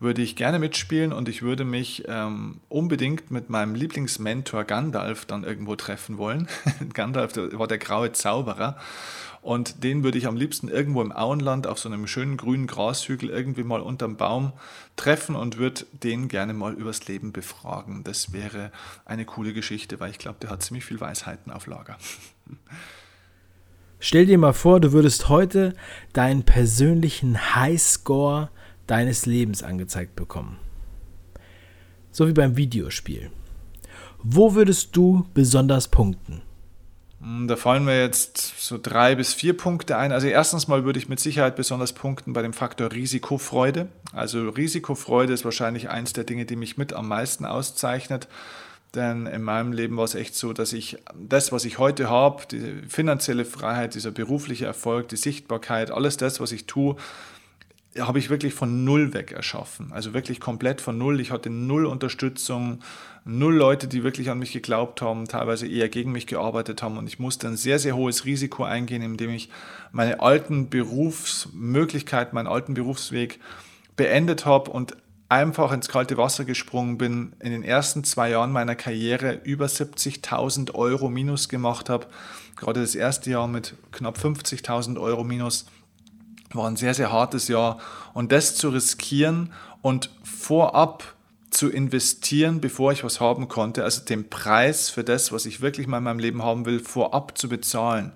würde 0.00 0.22
ich 0.22 0.36
gerne 0.36 0.58
mitspielen 0.58 1.12
und 1.12 1.28
ich 1.28 1.42
würde 1.42 1.64
mich 1.64 2.04
ähm, 2.06 2.60
unbedingt 2.68 3.30
mit 3.30 3.50
meinem 3.50 3.74
Lieblingsmentor 3.74 4.64
Gandalf 4.64 5.24
dann 5.24 5.44
irgendwo 5.44 5.76
treffen 5.76 6.18
wollen. 6.18 6.48
Gandalf 6.94 7.36
war 7.36 7.66
der 7.66 7.78
graue 7.78 8.12
Zauberer 8.12 8.76
und 9.42 9.82
den 9.84 10.04
würde 10.04 10.18
ich 10.18 10.26
am 10.26 10.36
liebsten 10.36 10.68
irgendwo 10.68 11.00
im 11.02 11.12
Auenland 11.12 11.66
auf 11.66 11.78
so 11.78 11.88
einem 11.88 12.06
schönen 12.06 12.36
grünen 12.36 12.66
Grashügel 12.66 13.30
irgendwie 13.30 13.64
mal 13.64 13.80
unterm 13.80 14.16
Baum 14.16 14.52
treffen 14.96 15.36
und 15.36 15.58
würde 15.58 15.86
den 15.92 16.28
gerne 16.28 16.54
mal 16.54 16.74
übers 16.74 17.06
Leben 17.08 17.32
befragen. 17.32 18.04
Das 18.04 18.32
wäre 18.32 18.72
eine 19.04 19.24
coole 19.24 19.52
Geschichte, 19.52 20.00
weil 20.00 20.10
ich 20.10 20.18
glaube, 20.18 20.38
der 20.42 20.50
hat 20.50 20.62
ziemlich 20.62 20.84
viel 20.84 21.00
Weisheiten 21.00 21.52
auf 21.52 21.66
Lager. 21.66 21.96
Stell 24.00 24.26
dir 24.26 24.38
mal 24.38 24.52
vor, 24.52 24.80
du 24.80 24.92
würdest 24.92 25.28
heute 25.28 25.74
deinen 26.12 26.44
persönlichen 26.44 27.56
Highscore 27.56 28.50
deines 28.88 29.26
Lebens 29.26 29.62
angezeigt 29.62 30.16
bekommen. 30.16 30.58
So 32.10 32.26
wie 32.26 32.32
beim 32.32 32.56
Videospiel. 32.56 33.30
Wo 34.22 34.56
würdest 34.56 34.96
du 34.96 35.26
besonders 35.34 35.86
punkten? 35.86 36.42
Hm, 37.20 37.48
da 37.48 37.56
fallen 37.56 37.84
mir 37.84 38.00
jetzt 38.00 38.54
so 38.58 38.78
drei 38.80 39.14
bis 39.14 39.34
vier 39.34 39.56
Punkte 39.56 39.96
ein. 39.96 40.10
Also 40.10 40.26
erstens 40.26 40.68
mal 40.68 40.84
würde 40.84 40.98
ich 40.98 41.08
mit 41.08 41.20
Sicherheit 41.20 41.56
besonders 41.56 41.92
punkten 41.92 42.32
bei 42.32 42.42
dem 42.42 42.52
Faktor 42.52 42.90
Risikofreude. 42.90 43.88
Also 44.12 44.48
Risikofreude 44.48 45.32
ist 45.32 45.44
wahrscheinlich 45.44 45.90
eins 45.90 46.12
der 46.12 46.24
Dinge, 46.24 46.46
die 46.46 46.56
mich 46.56 46.76
mit 46.76 46.92
am 46.92 47.08
meisten 47.08 47.44
auszeichnet. 47.44 48.28
Denn 48.94 49.26
in 49.26 49.42
meinem 49.42 49.72
Leben 49.72 49.98
war 49.98 50.04
es 50.04 50.14
echt 50.14 50.34
so, 50.34 50.54
dass 50.54 50.72
ich 50.72 50.96
das, 51.14 51.52
was 51.52 51.66
ich 51.66 51.78
heute 51.78 52.08
habe, 52.08 52.44
die 52.50 52.82
finanzielle 52.88 53.44
Freiheit, 53.44 53.94
dieser 53.94 54.10
berufliche 54.10 54.64
Erfolg, 54.64 55.08
die 55.08 55.16
Sichtbarkeit, 55.16 55.90
alles 55.90 56.16
das, 56.16 56.40
was 56.40 56.52
ich 56.52 56.64
tue, 56.64 56.96
habe 57.98 58.18
ich 58.18 58.30
wirklich 58.30 58.54
von 58.54 58.84
null 58.84 59.14
weg 59.14 59.32
erschaffen. 59.32 59.92
Also 59.92 60.14
wirklich 60.14 60.40
komplett 60.40 60.80
von 60.80 60.98
null. 60.98 61.20
Ich 61.20 61.30
hatte 61.30 61.50
null 61.50 61.86
Unterstützung, 61.86 62.80
null 63.24 63.54
Leute, 63.54 63.88
die 63.88 64.04
wirklich 64.04 64.30
an 64.30 64.38
mich 64.38 64.52
geglaubt 64.52 65.02
haben, 65.02 65.26
teilweise 65.26 65.66
eher 65.66 65.88
gegen 65.88 66.12
mich 66.12 66.26
gearbeitet 66.26 66.82
haben. 66.82 66.98
Und 66.98 67.06
ich 67.06 67.18
musste 67.18 67.48
ein 67.48 67.56
sehr, 67.56 67.78
sehr 67.78 67.96
hohes 67.96 68.24
Risiko 68.24 68.64
eingehen, 68.64 69.02
indem 69.02 69.30
ich 69.30 69.48
meine 69.90 70.20
alten 70.20 70.68
Berufsmöglichkeiten, 70.68 72.34
meinen 72.34 72.46
alten 72.46 72.74
Berufsweg 72.74 73.40
beendet 73.96 74.44
habe 74.44 74.70
und 74.70 74.96
einfach 75.28 75.72
ins 75.72 75.88
kalte 75.88 76.16
Wasser 76.16 76.44
gesprungen 76.44 76.98
bin, 76.98 77.32
in 77.40 77.50
den 77.50 77.62
ersten 77.62 78.04
zwei 78.04 78.30
Jahren 78.30 78.52
meiner 78.52 78.76
Karriere 78.76 79.40
über 79.44 79.66
70.000 79.66 80.74
Euro 80.74 81.08
minus 81.10 81.48
gemacht 81.48 81.90
habe. 81.90 82.06
Gerade 82.56 82.80
das 82.80 82.94
erste 82.94 83.30
Jahr 83.30 83.46
mit 83.46 83.74
knapp 83.92 84.18
50.000 84.18 84.98
Euro 84.98 85.24
minus 85.24 85.66
war 86.52 86.68
ein 86.68 86.76
sehr, 86.76 86.94
sehr 86.94 87.12
hartes 87.12 87.48
Jahr. 87.48 87.78
Und 88.14 88.32
das 88.32 88.56
zu 88.56 88.70
riskieren 88.70 89.52
und 89.82 90.10
vorab 90.22 91.14
zu 91.50 91.70
investieren, 91.70 92.60
bevor 92.60 92.92
ich 92.92 93.04
was 93.04 93.20
haben 93.20 93.48
konnte, 93.48 93.84
also 93.84 94.04
den 94.04 94.28
Preis 94.28 94.90
für 94.90 95.04
das, 95.04 95.32
was 95.32 95.46
ich 95.46 95.60
wirklich 95.60 95.86
mal 95.86 95.98
in 95.98 96.04
meinem 96.04 96.18
Leben 96.18 96.42
haben 96.42 96.66
will, 96.66 96.80
vorab 96.80 97.38
zu 97.38 97.48
bezahlen. 97.48 98.12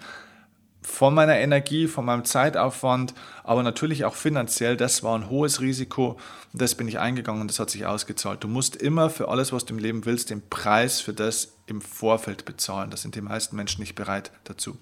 Von 0.82 1.14
meiner 1.14 1.36
Energie, 1.36 1.86
von 1.86 2.04
meinem 2.04 2.24
Zeitaufwand, 2.24 3.14
aber 3.44 3.62
natürlich 3.62 4.04
auch 4.04 4.14
finanziell, 4.14 4.76
das 4.76 5.02
war 5.02 5.16
ein 5.16 5.30
hohes 5.30 5.60
Risiko 5.60 6.18
das 6.52 6.74
bin 6.74 6.86
ich 6.86 6.98
eingegangen 6.98 7.40
und 7.40 7.48
das 7.48 7.58
hat 7.58 7.70
sich 7.70 7.86
ausgezahlt. 7.86 8.44
Du 8.44 8.48
musst 8.48 8.76
immer 8.76 9.08
für 9.08 9.28
alles, 9.28 9.52
was 9.52 9.64
du 9.64 9.74
im 9.74 9.80
Leben 9.80 10.04
willst, 10.04 10.30
den 10.30 10.42
Preis 10.48 11.00
für 11.00 11.14
das 11.14 11.52
im 11.66 11.80
Vorfeld 11.80 12.44
bezahlen. 12.44 12.90
Das 12.90 13.02
sind 13.02 13.14
die 13.14 13.22
meisten 13.22 13.56
Menschen 13.56 13.80
nicht 13.80 13.94
bereit 13.94 14.30
dazu. 14.44 14.76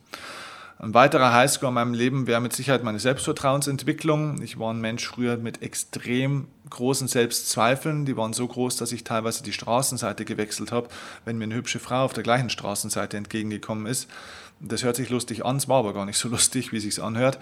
Ein 0.82 0.94
weiterer 0.94 1.34
Highscore 1.34 1.68
in 1.68 1.74
meinem 1.74 1.92
Leben 1.92 2.26
wäre 2.26 2.40
mit 2.40 2.54
Sicherheit 2.54 2.82
meine 2.82 2.98
Selbstvertrauensentwicklung. 2.98 4.40
Ich 4.40 4.58
war 4.58 4.72
ein 4.72 4.80
Mensch 4.80 5.06
früher 5.06 5.36
mit 5.36 5.60
extrem 5.60 6.46
großen 6.70 7.06
Selbstzweifeln. 7.06 8.06
Die 8.06 8.16
waren 8.16 8.32
so 8.32 8.48
groß, 8.48 8.76
dass 8.76 8.90
ich 8.90 9.04
teilweise 9.04 9.42
die 9.42 9.52
Straßenseite 9.52 10.24
gewechselt 10.24 10.72
habe, 10.72 10.88
wenn 11.26 11.36
mir 11.36 11.44
eine 11.44 11.56
hübsche 11.56 11.80
Frau 11.80 12.06
auf 12.06 12.14
der 12.14 12.22
gleichen 12.22 12.48
Straßenseite 12.48 13.18
entgegengekommen 13.18 13.84
ist. 13.84 14.08
Das 14.58 14.82
hört 14.82 14.96
sich 14.96 15.10
lustig 15.10 15.44
an, 15.44 15.58
es 15.58 15.68
war 15.68 15.80
aber 15.80 15.92
gar 15.92 16.06
nicht 16.06 16.16
so 16.16 16.28
lustig, 16.30 16.72
wie 16.72 16.78
es 16.78 16.84
sich 16.84 17.02
anhört. 17.02 17.38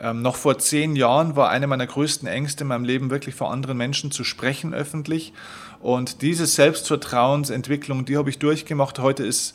Ähm, 0.00 0.20
noch 0.20 0.34
vor 0.34 0.58
zehn 0.58 0.96
Jahren 0.96 1.36
war 1.36 1.48
eine 1.48 1.68
meiner 1.68 1.86
größten 1.86 2.26
Ängste 2.26 2.64
in 2.64 2.68
meinem 2.68 2.84
Leben 2.84 3.10
wirklich 3.10 3.36
vor 3.36 3.52
anderen 3.52 3.76
Menschen 3.76 4.10
zu 4.10 4.24
sprechen 4.24 4.74
öffentlich. 4.74 5.32
Und 5.78 6.22
diese 6.22 6.46
Selbstvertrauensentwicklung, 6.46 8.04
die 8.04 8.16
habe 8.16 8.30
ich 8.30 8.40
durchgemacht. 8.40 8.98
Heute 8.98 9.24
ist 9.24 9.54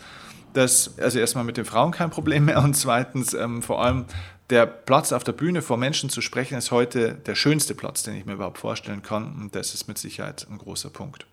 dass 0.56 0.98
also 1.00 1.20
erstmal 1.20 1.44
mit 1.44 1.58
den 1.58 1.66
Frauen 1.66 1.92
kein 1.92 2.10
Problem 2.10 2.46
mehr 2.46 2.64
und 2.64 2.76
zweitens 2.76 3.34
ähm, 3.34 3.62
vor 3.62 3.84
allem 3.84 4.06
der 4.50 4.66
Platz 4.66 5.12
auf 5.12 5.24
der 5.24 5.32
Bühne 5.32 5.62
vor 5.62 5.78
Menschen 5.78 6.10
zu 6.10 6.22
sprechen 6.22 6.58
ist 6.58 6.72
heute 6.72 7.16
der 7.16 7.36
schönste 7.36 7.76
Platz, 7.76 8.04
den 8.04 8.16
ich 8.16 8.26
mir 8.26 8.34
überhaupt 8.34 8.60
vorstellen 8.60 9.02
kann 9.02 9.36
und 9.40 9.56
das 9.56 9.74
ist 9.74 9.88
mit 9.88 9.98
Sicherheit 9.98 10.48
ein 10.50 10.58
großer 10.58 10.90
Punkt. 10.90 11.26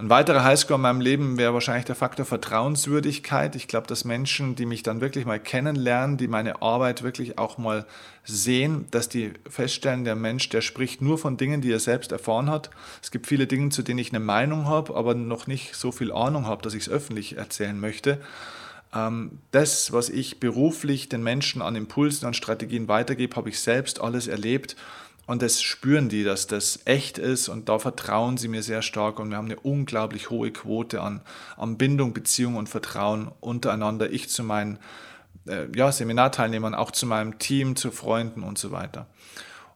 Ein 0.00 0.08
weiterer 0.08 0.44
Highscore 0.44 0.78
in 0.78 0.80
meinem 0.80 1.02
Leben 1.02 1.36
wäre 1.36 1.52
wahrscheinlich 1.52 1.84
der 1.84 1.94
Faktor 1.94 2.24
Vertrauenswürdigkeit. 2.24 3.54
Ich 3.54 3.68
glaube, 3.68 3.86
dass 3.86 4.06
Menschen, 4.06 4.54
die 4.54 4.64
mich 4.64 4.82
dann 4.82 5.02
wirklich 5.02 5.26
mal 5.26 5.38
kennenlernen, 5.38 6.16
die 6.16 6.26
meine 6.26 6.62
Arbeit 6.62 7.02
wirklich 7.02 7.36
auch 7.36 7.58
mal 7.58 7.84
sehen, 8.24 8.86
dass 8.92 9.10
die 9.10 9.34
feststellen, 9.46 10.04
der 10.04 10.16
Mensch, 10.16 10.48
der 10.48 10.62
spricht 10.62 11.02
nur 11.02 11.18
von 11.18 11.36
Dingen, 11.36 11.60
die 11.60 11.70
er 11.70 11.80
selbst 11.80 12.12
erfahren 12.12 12.48
hat. 12.48 12.70
Es 13.02 13.10
gibt 13.10 13.26
viele 13.26 13.46
Dinge, 13.46 13.68
zu 13.68 13.82
denen 13.82 13.98
ich 13.98 14.08
eine 14.08 14.20
Meinung 14.20 14.64
habe, 14.64 14.96
aber 14.96 15.14
noch 15.14 15.46
nicht 15.46 15.74
so 15.74 15.92
viel 15.92 16.12
Ahnung 16.12 16.46
habe, 16.46 16.62
dass 16.62 16.72
ich 16.72 16.84
es 16.84 16.88
öffentlich 16.88 17.36
erzählen 17.36 17.78
möchte. 17.78 18.22
Ähm, 18.94 19.32
das, 19.50 19.92
was 19.92 20.08
ich 20.08 20.40
beruflich 20.40 21.10
den 21.10 21.22
Menschen 21.22 21.60
an 21.60 21.76
Impulsen, 21.76 22.26
an 22.26 22.32
Strategien 22.32 22.88
weitergebe, 22.88 23.36
habe 23.36 23.50
ich 23.50 23.60
selbst 23.60 24.00
alles 24.00 24.28
erlebt 24.28 24.76
und 25.30 25.42
das 25.42 25.62
spüren 25.62 26.08
die, 26.08 26.24
dass 26.24 26.48
das 26.48 26.80
echt 26.86 27.16
ist 27.16 27.48
und 27.48 27.68
da 27.68 27.78
vertrauen 27.78 28.36
sie 28.36 28.48
mir 28.48 28.64
sehr 28.64 28.82
stark 28.82 29.20
und 29.20 29.30
wir 29.30 29.36
haben 29.36 29.44
eine 29.44 29.60
unglaublich 29.60 30.28
hohe 30.28 30.50
Quote 30.50 31.00
an, 31.00 31.20
an 31.56 31.78
Bindung, 31.78 32.12
Beziehung 32.12 32.56
und 32.56 32.68
Vertrauen 32.68 33.30
untereinander. 33.38 34.10
Ich 34.10 34.28
zu 34.28 34.42
meinen 34.42 34.80
äh, 35.46 35.66
ja, 35.72 35.92
Seminarteilnehmern, 35.92 36.74
auch 36.74 36.90
zu 36.90 37.06
meinem 37.06 37.38
Team, 37.38 37.76
zu 37.76 37.92
Freunden 37.92 38.42
und 38.42 38.58
so 38.58 38.72
weiter. 38.72 39.06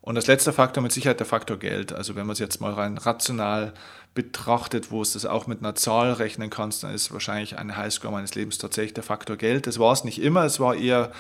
Und 0.01 0.17
das 0.17 0.27
letzte 0.27 0.53
Faktor 0.53 0.83
mit 0.83 0.91
Sicherheit 0.91 1.21
der 1.21 1.27
Faktor 1.27 1.57
Geld. 1.57 1.93
Also 1.93 2.17
wenn 2.17 2.27
man 2.27 2.33
es 2.33 2.41
jetzt 2.41 2.61
mal 2.61 2.73
rein 2.73 2.99
rational 2.99 3.75
betrachtet, 4.13 4.91
wo 4.91 5.03
es 5.03 5.13
das 5.13 5.25
auch 5.25 5.47
mit 5.47 5.61
einer 5.61 5.77
Zahl 5.77 6.15
rechnen 6.15 6.51
kannst, 6.51 6.83
dann 6.83 6.93
ist 6.93 7.13
wahrscheinlich 7.13 7.57
ein 7.57 7.77
Highscore 7.77 8.13
meines 8.13 8.35
Lebens 8.35 8.59
tatsächlich 8.59 8.95
der 8.95 9.05
Faktor 9.05 9.37
Geld. 9.37 9.69
Das 9.69 9.79
war 9.79 9.93
es 9.93 10.03
nicht 10.03 10.21
immer, 10.21 10.45
es 10.45 10.59
war 10.59 10.75
eher 10.75 11.13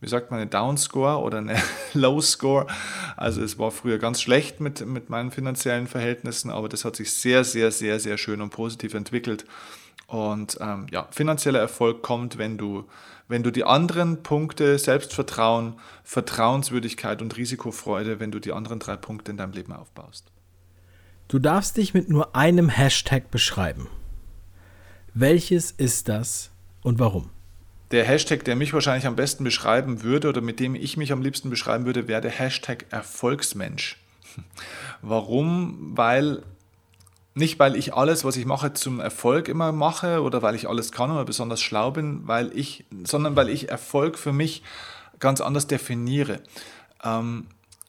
wie 0.00 0.08
sagt 0.08 0.30
man, 0.30 0.40
eine 0.40 0.48
Downscore 0.48 1.18
oder 1.18 1.38
eine 1.38 1.56
Low 1.94 2.20
Score. 2.20 2.66
Also 3.16 3.42
es 3.42 3.58
war 3.58 3.70
früher 3.70 3.98
ganz 3.98 4.20
schlecht 4.20 4.60
mit, 4.60 4.86
mit 4.86 5.10
meinen 5.10 5.30
finanziellen 5.30 5.86
Verhältnissen, 5.86 6.50
aber 6.50 6.68
das 6.68 6.84
hat 6.84 6.96
sich 6.96 7.12
sehr, 7.12 7.44
sehr, 7.44 7.70
sehr, 7.70 7.98
sehr 7.98 8.18
schön 8.18 8.40
und 8.40 8.50
positiv 8.50 8.94
entwickelt. 8.94 9.44
Und 10.06 10.56
ähm, 10.60 10.86
ja, 10.90 11.06
finanzieller 11.10 11.58
Erfolg 11.58 12.02
kommt, 12.02 12.38
wenn 12.38 12.56
du, 12.56 12.88
wenn 13.28 13.42
du 13.42 13.50
die 13.50 13.64
anderen 13.64 14.22
Punkte, 14.22 14.78
Selbstvertrauen, 14.78 15.74
Vertrauenswürdigkeit 16.02 17.20
und 17.20 17.36
Risikofreude, 17.36 18.18
wenn 18.18 18.30
du 18.30 18.38
die 18.38 18.52
anderen 18.52 18.78
drei 18.78 18.96
Punkte 18.96 19.32
in 19.32 19.36
deinem 19.36 19.52
Leben 19.52 19.72
aufbaust. 19.72 20.32
Du 21.26 21.38
darfst 21.38 21.76
dich 21.76 21.92
mit 21.92 22.08
nur 22.08 22.34
einem 22.34 22.70
Hashtag 22.70 23.30
beschreiben. 23.30 23.88
Welches 25.12 25.72
ist 25.72 26.08
das 26.08 26.50
und 26.82 26.98
warum? 26.98 27.28
Der 27.90 28.04
Hashtag, 28.04 28.44
der 28.44 28.56
mich 28.56 28.72
wahrscheinlich 28.72 29.06
am 29.06 29.16
besten 29.16 29.44
beschreiben 29.44 30.02
würde 30.02 30.28
oder 30.28 30.40
mit 30.40 30.60
dem 30.60 30.74
ich 30.74 30.96
mich 30.96 31.12
am 31.12 31.22
liebsten 31.22 31.50
beschreiben 31.50 31.86
würde, 31.86 32.06
wäre 32.06 32.20
der 32.20 32.30
Hashtag 32.30 32.86
Erfolgsmensch. 32.90 33.98
Warum? 35.02 35.96
Weil 35.96 36.42
nicht, 37.34 37.58
weil 37.58 37.76
ich 37.76 37.94
alles, 37.94 38.24
was 38.24 38.36
ich 38.36 38.46
mache, 38.46 38.72
zum 38.74 39.00
Erfolg 39.00 39.48
immer 39.48 39.72
mache 39.72 40.22
oder 40.22 40.42
weil 40.42 40.54
ich 40.54 40.68
alles 40.68 40.92
kann 40.92 41.10
oder 41.10 41.24
besonders 41.24 41.62
schlau 41.62 41.92
bin, 41.92 42.26
weil 42.26 42.50
ich, 42.54 42.84
sondern 43.04 43.36
weil 43.36 43.48
ich 43.48 43.70
Erfolg 43.70 44.18
für 44.18 44.32
mich 44.32 44.62
ganz 45.20 45.40
anders 45.40 45.66
definiere. 45.66 46.40
Ähm, 47.04 47.46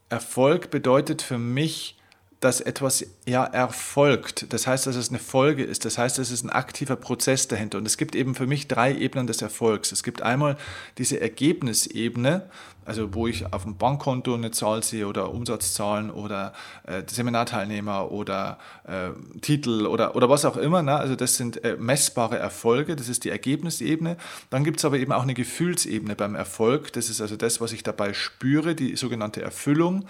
Erfolg 0.09 0.69
bedeutet 0.71 1.21
für 1.21 1.37
mich, 1.37 1.98
dass 2.39 2.61
etwas 2.61 3.05
ja 3.25 3.43
erfolgt. 3.43 4.53
Das 4.53 4.65
heißt, 4.65 4.87
dass 4.87 4.95
es 4.95 5.09
eine 5.09 5.19
Folge 5.19 5.63
ist. 5.63 5.83
Das 5.83 5.97
heißt, 5.97 6.19
es 6.19 6.31
ist 6.31 6.43
ein 6.45 6.49
aktiver 6.49 6.95
Prozess 6.95 7.49
dahinter. 7.49 7.77
Und 7.77 7.85
es 7.85 7.97
gibt 7.97 8.15
eben 8.15 8.33
für 8.33 8.47
mich 8.47 8.69
drei 8.69 8.95
Ebenen 8.95 9.27
des 9.27 9.41
Erfolgs. 9.41 9.91
Es 9.91 10.03
gibt 10.03 10.21
einmal 10.21 10.55
diese 10.97 11.19
Ergebnisebene, 11.19 12.49
also 12.85 13.13
wo 13.13 13.27
ich 13.27 13.51
auf 13.51 13.63
dem 13.63 13.75
Bankkonto 13.75 14.33
eine 14.33 14.51
Zahl 14.51 14.83
sehe 14.83 15.05
oder 15.05 15.31
Umsatzzahlen 15.31 16.09
oder 16.09 16.53
äh, 16.87 17.03
Seminarteilnehmer 17.05 18.09
oder 18.09 18.57
äh, 18.87 19.09
Titel 19.41 19.85
oder, 19.85 20.15
oder 20.15 20.29
was 20.29 20.45
auch 20.45 20.55
immer. 20.55 20.81
Ne? 20.81 20.95
Also 20.95 21.17
das 21.17 21.35
sind 21.35 21.61
äh, 21.65 21.75
messbare 21.77 22.39
Erfolge, 22.39 22.95
das 22.95 23.09
ist 23.09 23.25
die 23.25 23.29
Ergebnisebene. 23.29 24.15
Dann 24.49 24.63
gibt 24.63 24.79
es 24.79 24.85
aber 24.85 24.97
eben 24.97 25.11
auch 25.11 25.23
eine 25.23 25.33
Gefühlsebene 25.33 26.15
beim 26.15 26.35
Erfolg. 26.35 26.93
Das 26.93 27.09
ist 27.09 27.19
also 27.19 27.35
das, 27.35 27.59
was 27.59 27.73
ich 27.73 27.83
dabei 27.83 28.13
spüre, 28.13 28.75
die 28.75 28.95
sogenannte 28.95 29.41
Erfüllung. 29.41 30.05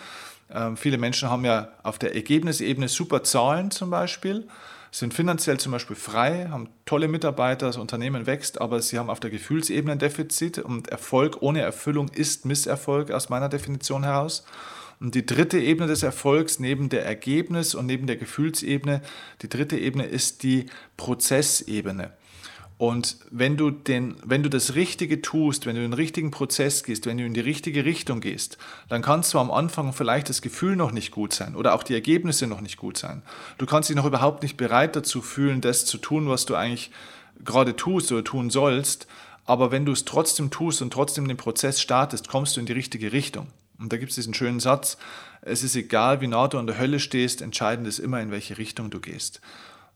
Ähm, 0.51 0.77
viele 0.77 0.97
Menschen 0.97 1.29
haben 1.29 1.45
ja 1.45 1.69
auf 1.83 1.99
der 1.99 2.15
Ergebnisebene 2.15 2.87
super 2.87 3.23
Zahlen 3.23 3.71
zum 3.71 3.89
Beispiel, 3.89 4.47
sind 4.91 5.13
finanziell 5.13 5.59
zum 5.59 5.71
Beispiel 5.71 5.95
frei, 5.95 6.47
haben 6.49 6.69
tolle 6.85 7.07
Mitarbeiter, 7.07 7.67
das 7.67 7.77
Unternehmen 7.77 8.25
wächst, 8.25 8.59
aber 8.59 8.81
sie 8.81 8.97
haben 8.97 9.09
auf 9.09 9.19
der 9.19 9.29
Gefühlsebene 9.29 9.91
ein 9.91 9.99
Defizit 9.99 10.57
und 10.57 10.87
Erfolg 10.87 11.41
ohne 11.41 11.61
Erfüllung 11.61 12.09
ist 12.09 12.45
Misserfolg 12.45 13.11
aus 13.11 13.29
meiner 13.29 13.49
Definition 13.49 14.03
heraus. 14.03 14.43
Und 14.99 15.15
die 15.15 15.25
dritte 15.25 15.59
Ebene 15.59 15.87
des 15.87 16.03
Erfolgs 16.03 16.59
neben 16.59 16.89
der 16.89 17.05
Ergebnis- 17.05 17.73
und 17.73 17.85
neben 17.85 18.05
der 18.05 18.17
Gefühlsebene, 18.17 19.01
die 19.41 19.47
dritte 19.47 19.77
Ebene 19.77 20.05
ist 20.05 20.43
die 20.43 20.65
Prozessebene. 20.97 22.11
Und 22.79 23.17
wenn 23.29 23.57
du, 23.57 23.71
den, 23.71 24.15
wenn 24.23 24.41
du 24.41 24.49
das 24.49 24.73
Richtige 24.73 25.21
tust, 25.21 25.65
wenn 25.65 25.75
du 25.75 25.81
den 25.81 25.91
richtigen 25.91 26.31
Prozess 26.31 26.81
gehst, 26.85 27.05
wenn 27.05 27.17
du 27.17 27.25
in 27.25 27.33
die 27.33 27.41
richtige 27.41 27.83
Richtung 27.83 28.21
gehst, 28.21 28.57
dann 28.87 29.01
kannst 29.01 29.33
du 29.33 29.37
am 29.37 29.51
Anfang 29.51 29.91
vielleicht 29.91 30.29
das 30.29 30.41
Gefühl 30.41 30.77
noch 30.77 30.93
nicht 30.93 31.11
gut 31.11 31.33
sein 31.33 31.57
oder 31.57 31.75
auch 31.75 31.83
die 31.83 31.93
Ergebnisse 31.93 32.47
noch 32.47 32.61
nicht 32.61 32.77
gut 32.77 32.95
sein. 32.97 33.21
Du 33.57 33.65
kannst 33.65 33.89
dich 33.89 33.97
noch 33.97 34.05
überhaupt 34.05 34.43
nicht 34.43 34.55
bereit 34.55 34.95
dazu 34.95 35.21
fühlen, 35.21 35.59
das 35.59 35.85
zu 35.85 35.97
tun, 35.97 36.29
was 36.29 36.45
du 36.45 36.55
eigentlich 36.55 36.89
gerade 37.43 37.75
tust 37.75 38.13
oder 38.13 38.23
tun 38.23 38.49
sollst. 38.49 39.07
Aber 39.43 39.71
wenn 39.71 39.83
du 39.83 39.91
es 39.91 40.05
trotzdem 40.05 40.49
tust 40.49 40.81
und 40.81 40.93
trotzdem 40.93 41.27
den 41.27 41.35
Prozess 41.35 41.81
startest, 41.81 42.29
kommst 42.29 42.55
du 42.55 42.61
in 42.61 42.65
die 42.65 42.71
richtige 42.71 43.11
Richtung. 43.11 43.47
Und 43.77 43.91
da 43.91 43.97
gibt 43.97 44.11
es 44.11 44.15
diesen 44.15 44.33
schönen 44.33 44.61
Satz, 44.61 44.97
es 45.41 45.63
ist 45.63 45.75
egal, 45.75 46.21
wie 46.21 46.27
nah 46.27 46.47
du 46.47 46.57
an 46.57 46.67
der 46.67 46.79
Hölle 46.79 47.01
stehst, 47.01 47.41
entscheidend 47.41 47.87
ist 47.89 47.99
immer, 47.99 48.21
in 48.21 48.31
welche 48.31 48.57
Richtung 48.57 48.89
du 48.89 49.01
gehst. 49.01 49.41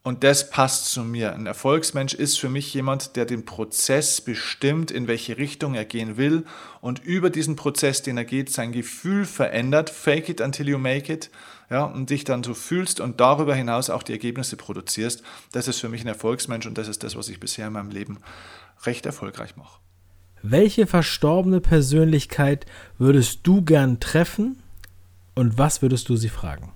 Und 0.06 0.26
das 0.26 0.50
passt 0.50 0.92
zu 0.92 1.02
mir. 1.02 1.34
Ein 1.34 1.46
Erfolgsmensch 1.46 2.14
ist 2.14 2.38
für 2.38 2.50
mich 2.50 2.74
jemand, 2.74 3.16
der 3.16 3.26
den 3.26 3.46
Prozess 3.46 4.20
bestimmt, 4.20 4.92
in 4.92 5.08
welche 5.08 5.38
Richtung 5.38 5.76
er 5.76 5.86
gehen 5.86 6.18
will 6.18 6.44
und 6.82 7.02
über 7.06 7.30
diesen 7.30 7.56
Prozess, 7.56 8.02
den 8.02 8.18
er 8.18 8.26
geht, 8.26 8.50
sein 8.50 8.74
Gefühl 8.74 9.24
verändert. 9.24 9.90
Fake 9.90 10.28
it 10.28 10.42
until 10.42 10.68
you 10.68 10.78
make 10.78 11.12
it. 11.12 11.30
Ja, 11.70 11.86
und 11.86 12.10
dich 12.10 12.26
dann 12.26 12.44
so 12.44 12.54
fühlst 12.54 13.00
und 13.00 13.22
darüber 13.22 13.56
hinaus 13.56 13.90
auch 13.90 14.04
die 14.04 14.12
Ergebnisse 14.12 14.58
produzierst. 14.58 15.24
Das 15.54 15.70
ist 15.70 15.80
für 15.80 15.88
mich 15.88 16.02
ein 16.02 16.10
Erfolgsmensch 16.10 16.66
und 16.66 16.78
das 16.78 16.90
ist 16.90 17.04
das, 17.04 17.16
was 17.16 17.30
ich 17.30 17.40
bisher 17.40 17.68
in 17.68 17.74
meinem 17.74 17.90
Leben 17.90 18.18
recht 18.84 19.06
erfolgreich 19.06 19.56
mache. 19.56 19.80
Welche 20.42 20.86
verstorbene 20.86 21.62
Persönlichkeit 21.62 22.66
würdest 22.98 23.40
du 23.44 23.62
gern 23.62 24.02
treffen 24.02 24.62
und 25.34 25.58
was 25.58 25.82
würdest 25.82 26.10
du 26.10 26.18
sie 26.18 26.28
fragen? 26.28 26.74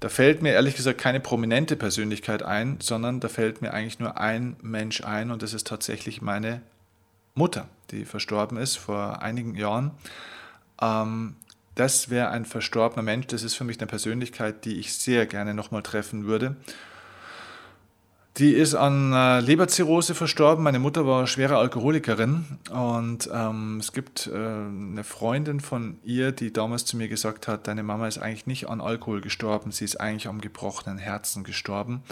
Da 0.00 0.08
fällt 0.08 0.42
mir 0.42 0.52
ehrlich 0.52 0.76
gesagt 0.76 1.00
keine 1.00 1.20
prominente 1.20 1.76
Persönlichkeit 1.76 2.42
ein, 2.42 2.78
sondern 2.80 3.20
da 3.20 3.28
fällt 3.28 3.62
mir 3.62 3.72
eigentlich 3.72 3.98
nur 3.98 4.18
ein 4.18 4.56
Mensch 4.60 5.02
ein 5.02 5.30
und 5.30 5.42
das 5.42 5.54
ist 5.54 5.66
tatsächlich 5.66 6.20
meine 6.20 6.60
Mutter, 7.34 7.68
die 7.90 8.04
verstorben 8.04 8.58
ist 8.58 8.76
vor 8.76 9.22
einigen 9.22 9.54
Jahren. 9.54 9.92
Ähm, 10.80 11.36
das 11.74 12.08
wäre 12.10 12.30
ein 12.30 12.44
verstorbener 12.44 13.02
Mensch, 13.02 13.26
das 13.26 13.42
ist 13.42 13.54
für 13.54 13.64
mich 13.64 13.78
eine 13.78 13.86
Persönlichkeit, 13.86 14.64
die 14.64 14.78
ich 14.78 14.94
sehr 14.94 15.26
gerne 15.26 15.54
nochmal 15.54 15.82
treffen 15.82 16.26
würde. 16.26 16.56
Die 18.38 18.52
ist 18.52 18.74
an 18.74 19.14
äh, 19.14 19.40
Leberzirrhose 19.40 20.14
verstorben. 20.14 20.62
Meine 20.62 20.78
Mutter 20.78 21.06
war 21.06 21.26
schwere 21.26 21.56
Alkoholikerin 21.56 22.44
und 22.70 23.30
ähm, 23.32 23.78
es 23.80 23.92
gibt 23.92 24.26
äh, 24.26 24.36
eine 24.36 25.04
Freundin 25.04 25.60
von 25.60 25.98
ihr, 26.04 26.32
die 26.32 26.52
damals 26.52 26.84
zu 26.84 26.98
mir 26.98 27.08
gesagt 27.08 27.48
hat, 27.48 27.66
deine 27.66 27.82
Mama 27.82 28.06
ist 28.06 28.18
eigentlich 28.18 28.46
nicht 28.46 28.68
an 28.68 28.82
Alkohol 28.82 29.22
gestorben, 29.22 29.72
sie 29.72 29.86
ist 29.86 29.98
eigentlich 29.98 30.28
am 30.28 30.42
gebrochenen 30.42 30.98
Herzen 30.98 31.44
gestorben. 31.44 32.02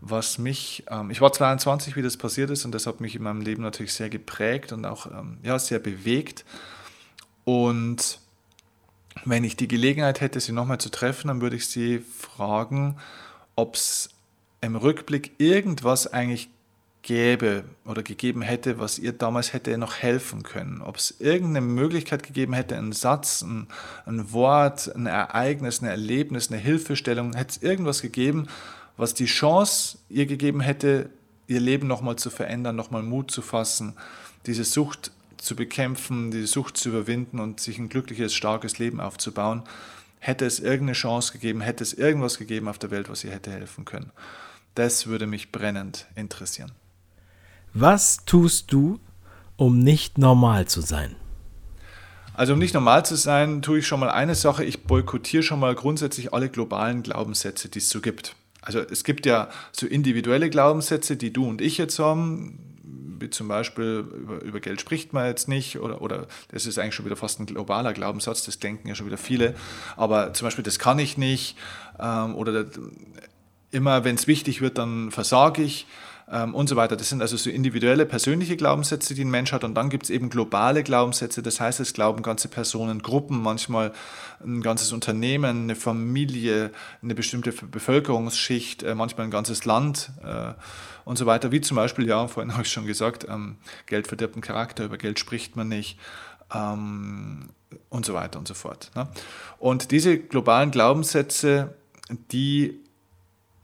Was 0.00 0.38
mich, 0.38 0.86
ähm, 0.90 1.12
ich 1.12 1.20
war 1.20 1.32
22, 1.32 1.94
wie 1.94 2.02
das 2.02 2.16
passiert 2.16 2.50
ist 2.50 2.64
und 2.64 2.72
das 2.72 2.88
hat 2.88 3.00
mich 3.00 3.14
in 3.14 3.22
meinem 3.22 3.40
Leben 3.40 3.62
natürlich 3.62 3.94
sehr 3.94 4.10
geprägt 4.10 4.72
und 4.72 4.84
auch 4.84 5.06
ähm, 5.06 5.38
ja, 5.44 5.60
sehr 5.60 5.78
bewegt. 5.78 6.44
Und 7.44 8.18
wenn 9.24 9.44
ich 9.44 9.56
die 9.56 9.68
Gelegenheit 9.68 10.20
hätte, 10.20 10.40
sie 10.40 10.50
nochmal 10.50 10.78
zu 10.78 10.90
treffen, 10.90 11.28
dann 11.28 11.40
würde 11.40 11.54
ich 11.54 11.68
sie 11.68 12.00
fragen, 12.00 12.96
ob 13.54 13.76
es 13.76 14.13
im 14.64 14.76
Rückblick 14.76 15.32
irgendwas 15.38 16.12
eigentlich 16.12 16.48
gäbe 17.04 17.64
oder 17.84 18.02
gegeben 18.02 18.42
hätte, 18.42 18.78
was 18.78 18.98
ihr 18.98 19.12
damals 19.12 19.52
hätte 19.52 19.76
noch 19.78 19.96
helfen 19.96 20.42
können. 20.42 20.80
Ob 20.80 20.96
es 20.96 21.20
irgendeine 21.20 21.60
Möglichkeit 21.60 22.22
gegeben 22.22 22.54
hätte, 22.54 22.76
einen 22.76 22.92
Satz, 22.92 23.42
ein, 23.42 23.68
ein 24.06 24.32
Wort, 24.32 24.94
ein 24.94 25.06
Ereignis, 25.06 25.82
ein 25.82 25.86
Erlebnis, 25.86 26.50
eine 26.50 26.60
Hilfestellung, 26.60 27.34
hätte 27.34 27.56
es 27.56 27.62
irgendwas 27.62 28.02
gegeben, 28.02 28.48
was 28.96 29.14
die 29.14 29.26
Chance 29.26 29.98
ihr 30.08 30.26
gegeben 30.26 30.60
hätte, 30.60 31.10
ihr 31.46 31.60
Leben 31.60 31.86
nochmal 31.86 32.16
zu 32.16 32.30
verändern, 32.30 32.74
nochmal 32.74 33.02
Mut 33.02 33.30
zu 33.30 33.42
fassen, 33.42 33.94
diese 34.46 34.64
Sucht 34.64 35.12
zu 35.36 35.56
bekämpfen, 35.56 36.30
diese 36.30 36.46
Sucht 36.46 36.76
zu 36.76 36.88
überwinden 36.88 37.38
und 37.38 37.60
sich 37.60 37.78
ein 37.78 37.90
glückliches, 37.90 38.34
starkes 38.34 38.78
Leben 38.78 39.00
aufzubauen. 39.00 39.62
Hätte 40.20 40.46
es 40.46 40.58
irgendeine 40.58 40.92
Chance 40.92 41.34
gegeben, 41.34 41.60
hätte 41.60 41.84
es 41.84 41.92
irgendwas 41.92 42.38
gegeben 42.38 42.68
auf 42.68 42.78
der 42.78 42.90
Welt, 42.90 43.10
was 43.10 43.24
ihr 43.24 43.30
hätte 43.30 43.52
helfen 43.52 43.84
können. 43.84 44.10
Das 44.74 45.06
würde 45.06 45.26
mich 45.26 45.52
brennend 45.52 46.06
interessieren. 46.16 46.72
Was 47.72 48.24
tust 48.24 48.72
du, 48.72 49.00
um 49.56 49.78
nicht 49.78 50.18
normal 50.18 50.66
zu 50.66 50.80
sein? 50.80 51.16
Also 52.34 52.54
um 52.54 52.58
nicht 52.58 52.74
normal 52.74 53.04
zu 53.04 53.14
sein, 53.14 53.62
tue 53.62 53.78
ich 53.78 53.86
schon 53.86 54.00
mal 54.00 54.10
eine 54.10 54.34
Sache. 54.34 54.64
Ich 54.64 54.82
boykottiere 54.82 55.44
schon 55.44 55.60
mal 55.60 55.74
grundsätzlich 55.76 56.34
alle 56.34 56.48
globalen 56.48 57.04
Glaubenssätze, 57.04 57.68
die 57.68 57.78
es 57.78 57.88
so 57.88 58.00
gibt. 58.00 58.34
Also 58.60 58.80
es 58.80 59.04
gibt 59.04 59.26
ja 59.26 59.48
so 59.72 59.86
individuelle 59.86 60.50
Glaubenssätze, 60.50 61.16
die 61.16 61.32
du 61.32 61.48
und 61.48 61.60
ich 61.60 61.78
jetzt 61.78 61.98
haben, 61.98 62.58
wie 63.20 63.30
zum 63.30 63.46
Beispiel 63.46 64.04
über, 64.12 64.42
über, 64.42 64.60
Geld 64.60 64.80
spricht 64.80 65.12
man 65.12 65.26
jetzt 65.26 65.48
nicht 65.48 65.78
oder, 65.78 66.02
oder 66.02 66.26
das 66.48 66.66
ist 66.66 66.78
eigentlich 66.78 66.94
schon 66.94 67.04
wieder 67.04 67.16
fast 67.16 67.40
ein 67.40 67.46
globaler 67.46 67.92
Glaubenssatz, 67.92 68.44
das 68.44 68.58
denken 68.58 68.88
ja 68.88 68.94
schon 68.94 69.06
wieder 69.06 69.18
viele, 69.18 69.54
aber 69.96 70.32
zum 70.32 70.46
Beispiel 70.46 70.64
das 70.64 70.78
kann 70.78 70.98
ich 70.98 71.16
nicht 71.18 71.56
ähm, 72.00 72.34
oder 72.34 72.66
immer 73.74 74.04
wenn 74.04 74.14
es 74.14 74.26
wichtig 74.26 74.60
wird, 74.60 74.78
dann 74.78 75.10
versage 75.10 75.62
ich 75.62 75.86
ähm, 76.30 76.54
und 76.54 76.68
so 76.68 76.76
weiter. 76.76 76.96
Das 76.96 77.08
sind 77.08 77.20
also 77.20 77.36
so 77.36 77.50
individuelle, 77.50 78.06
persönliche 78.06 78.56
Glaubenssätze, 78.56 79.14
die 79.14 79.24
ein 79.24 79.30
Mensch 79.30 79.52
hat. 79.52 79.64
Und 79.64 79.74
dann 79.74 79.90
gibt 79.90 80.04
es 80.04 80.10
eben 80.10 80.30
globale 80.30 80.82
Glaubenssätze, 80.82 81.42
das 81.42 81.60
heißt, 81.60 81.80
es 81.80 81.92
glauben 81.92 82.22
ganze 82.22 82.48
Personen, 82.48 83.02
Gruppen, 83.02 83.42
manchmal 83.42 83.92
ein 84.44 84.62
ganzes 84.62 84.92
Unternehmen, 84.92 85.64
eine 85.64 85.74
Familie, 85.74 86.70
eine 87.02 87.14
bestimmte 87.14 87.52
Bevölkerungsschicht, 87.52 88.82
äh, 88.82 88.94
manchmal 88.94 89.26
ein 89.26 89.30
ganzes 89.30 89.64
Land 89.64 90.10
äh, 90.24 90.52
und 91.04 91.18
so 91.18 91.26
weiter. 91.26 91.52
Wie 91.52 91.60
zum 91.60 91.76
Beispiel, 91.76 92.06
ja, 92.06 92.26
vorhin 92.28 92.52
habe 92.54 92.62
ich 92.62 92.72
schon 92.72 92.86
gesagt, 92.86 93.26
ähm, 93.28 93.56
Geld 93.86 94.06
verdirbt 94.06 94.36
den 94.36 94.42
Charakter, 94.42 94.84
über 94.84 94.96
Geld 94.96 95.18
spricht 95.18 95.56
man 95.56 95.68
nicht. 95.68 95.98
Ähm, 96.54 97.50
und 97.88 98.06
so 98.06 98.14
weiter 98.14 98.38
und 98.38 98.46
so 98.46 98.54
fort. 98.54 98.92
Ne? 98.94 99.08
Und 99.58 99.90
diese 99.90 100.16
globalen 100.16 100.70
Glaubenssätze, 100.70 101.74
die 102.30 102.83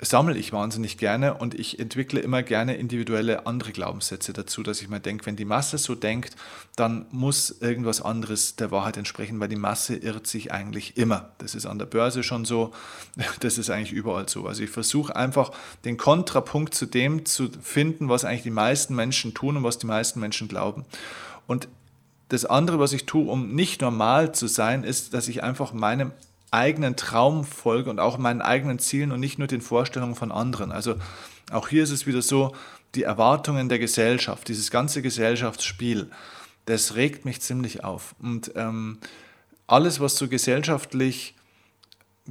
sammle 0.03 0.37
ich 0.37 0.53
wahnsinnig 0.53 0.97
gerne 0.97 1.35
und 1.35 1.55
ich 1.55 1.79
entwickle 1.79 2.21
immer 2.21 2.43
gerne 2.43 2.77
individuelle 2.77 3.47
andere 3.47 3.73
Glaubenssätze 3.73 4.33
dazu, 4.33 4.63
dass 4.63 4.81
ich 4.81 4.89
mir 4.89 5.01
denke, 5.01 5.27
wenn 5.27 5.37
die 5.37 5.45
Masse 5.45 5.77
so 5.79 5.95
denkt, 5.95 6.37
dann 6.77 7.07
muss 7.11 7.51
irgendwas 7.61 8.01
anderes 8.01 8.57
der 8.57 8.71
Wahrheit 8.71 8.97
entsprechen, 8.97 9.39
weil 9.41 9.49
die 9.49 9.57
Masse 9.57 9.97
irrt 9.97 10.27
sich 10.27 10.53
eigentlich 10.53 10.97
immer. 10.97 11.33
Das 11.39 11.55
ist 11.55 11.67
an 11.67 11.79
der 11.79 11.87
Börse 11.87 12.23
schon 12.23 12.45
so, 12.45 12.73
das 13.41 13.59
ist 13.59 13.69
eigentlich 13.69 13.93
überall 13.93 14.29
so. 14.29 14.47
Also 14.47 14.63
ich 14.63 14.71
versuche 14.71 15.15
einfach 15.15 15.53
den 15.85 15.99
Kontrapunkt 15.99 16.75
zu 16.75 16.87
dem 16.87 17.27
zu 17.27 17.51
finden, 17.63 18.09
was 18.09 18.25
eigentlich 18.25 18.43
die 18.43 18.51
meisten 18.51 18.95
Menschen 18.95 19.35
tun 19.35 19.59
und 19.59 19.65
was 19.65 19.79
die 19.79 19.87
meisten 19.87 20.19
Menschen 20.21 20.49
glauben. 20.49 20.87
Und 21.47 21.69
das 22.31 22.45
andere, 22.45 22.79
was 22.79 22.93
ich 22.93 23.07
tue, 23.07 23.29
um 23.29 23.55
nicht 23.55 23.81
normal 23.81 24.33
zu 24.33 24.47
sein, 24.47 24.85
ist, 24.85 25.15
dass 25.15 25.29
ich 25.29 25.43
einfach 25.43 25.73
meinem 25.73 26.13
eigenen 26.51 26.97
Traum 26.97 27.45
folge 27.45 27.91
und 27.91 28.01
auch 28.01 28.19
meinen 28.19 28.43
eigenen 28.43 28.79
Zielen 28.79 29.13
und 29.13 29.21
nicht 29.21 29.39
nur 29.39 29.49
den 29.49 29.61
Vorstellungen 29.61 30.15
von 30.15 30.33
anderen. 30.33 30.73
Also 30.73 30.97
auch 31.51 31.69
hier 31.69 31.83
ist 31.83 31.91
es 31.91 32.07
wieder 32.07 32.23
so, 32.23 32.55
die 32.95 33.05
Erwartungen 33.05 33.69
der 33.69 33.79
Gesellschaft, 33.79 34.49
dieses 34.49 34.71
ganze 34.71 35.03
Gesellschaftsspiel, 35.03 36.11
das 36.67 36.97
regt 36.97 37.25
mich 37.25 37.41
ziemlich 37.41 37.85
auf. 37.85 38.15
Und 38.21 38.53
ähm, 38.57 38.99
alles, 39.67 40.01
was 40.01 40.17
so 40.17 40.29
gesellschaftlich 40.29 41.35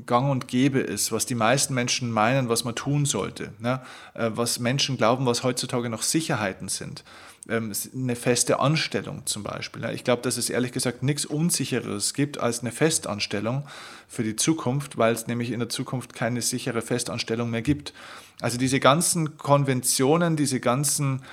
gang 0.06 0.30
und 0.30 0.48
gäbe 0.48 0.80
ist, 0.80 1.12
was 1.12 1.26
die 1.26 1.36
meisten 1.36 1.74
Menschen 1.74 2.12
meinen, 2.12 2.50
was 2.50 2.64
man 2.64 2.76
tun 2.76 3.06
sollte, 3.06 3.54
ne? 3.60 3.82
Äh, 4.14 4.32
was 4.34 4.60
Menschen 4.60 4.98
glauben, 4.98 5.26
was 5.26 5.44
heutzutage 5.44 5.90
noch 5.90 6.04
Sicherheiten 6.04 6.70
sind, 6.70 7.04
ähm, 7.50 7.72
eine 7.94 8.16
feste 8.16 8.60
Anstellung 8.60 9.26
zum 9.26 9.44
Beispiel. 9.44 9.84
Ich 9.94 10.04
glaube, 10.04 10.22
dass 10.22 10.38
es 10.38 10.50
ehrlich 10.50 10.72
gesagt 10.72 11.04
nichts 11.04 11.26
Unsicheres 11.26 12.14
gibt 12.14 12.40
als 12.40 12.62
eine 12.62 12.72
Festanstellung 12.72 13.66
für 14.08 14.24
die 14.24 14.36
Zukunft, 14.36 14.98
weil 14.98 15.14
es 15.14 15.28
nämlich 15.28 15.52
in 15.52 15.60
der 15.60 15.70
Zukunft 15.70 16.14
keine 16.14 16.42
sichere 16.42 16.82
Festanstellung 16.82 17.50
mehr 17.50 17.62
gibt. 17.62 17.94
Also 18.42 18.58
diese 18.58 18.80
ganzen 18.80 19.38
Konventionen, 19.38 20.36
diese 20.36 20.60
ganzen 20.60 21.24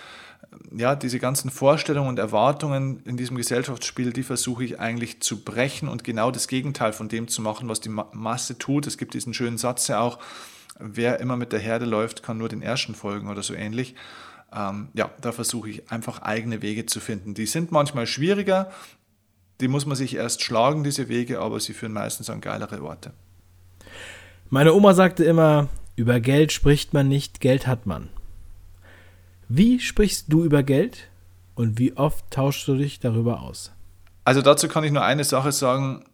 ja, 0.75 0.95
diese 0.95 1.19
ganzen 1.19 1.51
Vorstellungen 1.51 2.09
und 2.09 2.19
Erwartungen 2.19 3.03
in 3.05 3.17
diesem 3.17 3.37
Gesellschaftsspiel, 3.37 4.13
die 4.13 4.23
versuche 4.23 4.65
ich 4.65 4.81
eigentlich 4.81 5.21
zu 5.21 5.45
brechen 5.45 5.89
und 5.89 6.05
genau 6.05 6.31
das 6.31 6.49
Gegenteil 6.49 6.93
von 6.93 7.09
dem 7.09 7.29
zu 7.29 7.43
machen, 7.43 7.69
was 7.69 7.81
die 7.81 7.89
Masse 7.89 8.57
tut. 8.57 8.87
Es 8.87 8.97
gibt 8.97 9.15
diesen 9.15 9.35
schönen 9.35 9.59
Satz 9.59 9.89
ja 9.89 10.01
auch, 10.01 10.19
wer 10.79 11.21
immer 11.21 11.37
mit 11.37 11.53
der 11.53 11.61
Herde 11.61 11.85
läuft, 11.85 12.23
kann 12.23 12.39
nur 12.39 12.49
den 12.49 12.63
Ersten 12.63 12.95
folgen 12.95 13.29
oder 13.29 13.43
so 13.43 13.55
ähnlich 13.55 13.95
ähm, 14.53 14.89
ja, 14.95 15.11
da 15.21 15.33
versuche 15.33 15.69
ich 15.71 15.91
einfach 15.91 16.23
eigene 16.23 16.63
Wege 16.63 16.87
zu 16.87 17.01
finden. 17.01 17.35
Die 17.35 17.47
sind 17.47 17.73
manchmal 17.73 18.07
schwieriger, 18.07 18.71
die 19.61 19.69
muss 19.69 19.87
man 19.87 19.97
sich 19.97 20.15
erst 20.15 20.43
schlagen, 20.43 20.85
diese 20.85 21.09
Wege, 21.09 21.41
aber 21.41 21.61
sie 21.61 21.73
führen 21.73 21.93
meistens 21.93 22.31
an 22.31 22.41
geilere 22.41 22.83
Orte. 22.83 23.13
Meine 24.51 24.75
Oma 24.75 24.95
sagte 24.95 25.25
immer, 25.25 25.69
über 25.97 26.21
Geld 26.21 26.53
spricht 26.53 26.93
man 26.93 27.09
nicht, 27.09 27.41
Geld 27.41 27.67
hat 27.67 27.87
man. 27.87 28.09
Wie 29.49 29.81
sprichst 29.81 30.27
du 30.29 30.45
über 30.45 30.63
Geld 30.63 31.09
und 31.55 31.79
wie 31.79 31.97
oft 31.97 32.31
tauschst 32.31 32.69
du 32.69 32.77
dich 32.77 33.01
darüber 33.01 33.43
aus? 33.43 33.73
Also 34.25 34.43
dazu 34.43 34.69
kann 34.69 34.85
ich 34.85 34.93
nur 34.93 35.05
eine 35.05 35.25
Sache 35.25 35.53
sagen. 35.53 36.05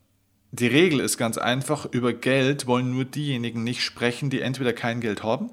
Die 0.51 0.67
Regel 0.67 1.01
ist 1.01 1.17
ganz 1.17 1.39
einfach, 1.39 1.87
über 1.87 2.13
Geld 2.13 2.67
wollen 2.67 2.93
nur 2.93 3.07
diejenigen 3.07 3.65
nicht 3.65 3.83
sprechen, 3.83 4.29
die 4.29 4.43
entweder 4.43 4.75
kein 4.75 5.01
Geld 5.01 5.23
haben 5.23 5.51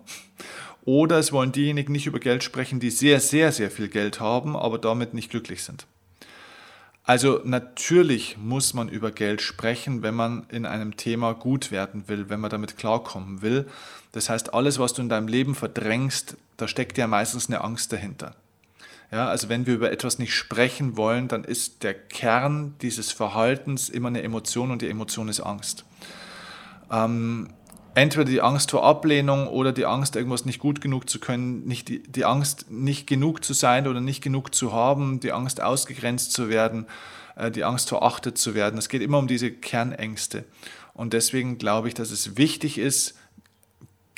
oder 0.86 1.20
es 1.20 1.32
wollen 1.32 1.52
diejenigen 1.52 1.92
nicht 1.92 2.08
über 2.08 2.20
Geld 2.20 2.44
sprechen, 2.44 2.80
die 2.80 2.90
sehr, 2.90 3.20
sehr, 3.20 3.52
sehr 3.52 3.72
viel 3.72 3.90
Geld 3.90 4.20
haben, 4.20 4.56
aber 4.56 4.78
damit 4.78 5.14
nicht 5.14 5.30
glücklich 5.30 5.64
sind. 5.64 5.86
Also 7.04 7.42
natürlich 7.44 8.38
muss 8.38 8.76
man 8.76 8.88
über 8.88 9.10
Geld 9.10 9.42
sprechen, 9.42 10.04
wenn 10.04 10.14
man 10.14 10.46
in 10.50 10.68
einem 10.68 10.96
Thema 10.96 11.34
gut 11.34 11.72
werden 11.72 12.04
will, 12.08 12.30
wenn 12.30 12.40
man 12.40 12.52
damit 12.52 12.78
klarkommen 12.78 13.42
will. 13.42 13.68
Das 14.12 14.30
heißt, 14.30 14.54
alles, 14.54 14.78
was 14.78 14.94
du 14.94 15.02
in 15.02 15.10
deinem 15.10 15.28
Leben 15.28 15.56
verdrängst, 15.56 16.38
da 16.58 16.68
steckt 16.68 17.00
ja 17.00 17.08
meistens 17.08 17.48
eine 17.48 17.62
Angst 17.64 17.92
dahinter. 17.94 18.36
Ja, 19.12 19.28
also 19.28 19.50
wenn 19.50 19.66
wir 19.66 19.74
über 19.74 19.92
etwas 19.92 20.20
nicht 20.20 20.36
sprechen 20.36 20.98
wollen, 20.98 21.28
dann 21.28 21.44
ist 21.44 21.82
der 21.82 21.96
Kern 21.96 22.76
dieses 22.82 23.12
Verhaltens 23.12 23.90
immer 23.90 24.10
eine 24.10 24.22
Emotion 24.22 24.70
und 24.70 24.84
die 24.84 24.90
Emotion 24.90 25.30
ist 25.30 25.40
Angst. 25.40 25.86
Ähm, 26.92 27.50
entweder 27.96 28.26
die 28.26 28.42
Angst 28.42 28.72
vor 28.72 28.84
Ablehnung 28.84 29.48
oder 29.48 29.72
die 29.72 29.86
Angst, 29.86 30.16
irgendwas 30.16 30.46
nicht 30.46 30.60
gut 30.60 30.82
genug 30.82 31.10
zu 31.10 31.20
können, 31.20 31.66
nicht 31.66 31.90
die, 31.90 32.04
die 32.04 32.26
Angst, 32.26 32.70
nicht 32.70 33.08
genug 33.08 33.44
zu 33.44 33.54
sein 33.54 33.88
oder 33.88 34.02
nicht 34.02 34.22
genug 34.22 34.56
zu 34.56 34.74
haben, 34.74 35.20
die 35.20 35.32
Angst, 35.32 35.62
ausgegrenzt 35.62 36.32
zu 36.32 36.50
werden, 36.50 36.86
äh, 37.36 37.52
die 37.52 37.64
Angst, 37.64 37.90
verachtet 37.90 38.38
zu 38.38 38.56
werden. 38.56 38.78
Es 38.78 38.90
geht 38.90 39.02
immer 39.02 39.18
um 39.18 39.28
diese 39.28 39.52
Kernängste. 39.52 40.46
Und 40.94 41.14
deswegen 41.14 41.58
glaube 41.58 41.88
ich, 41.88 41.94
dass 41.94 42.12
es 42.12 42.38
wichtig 42.38 42.78
ist, 42.78 43.19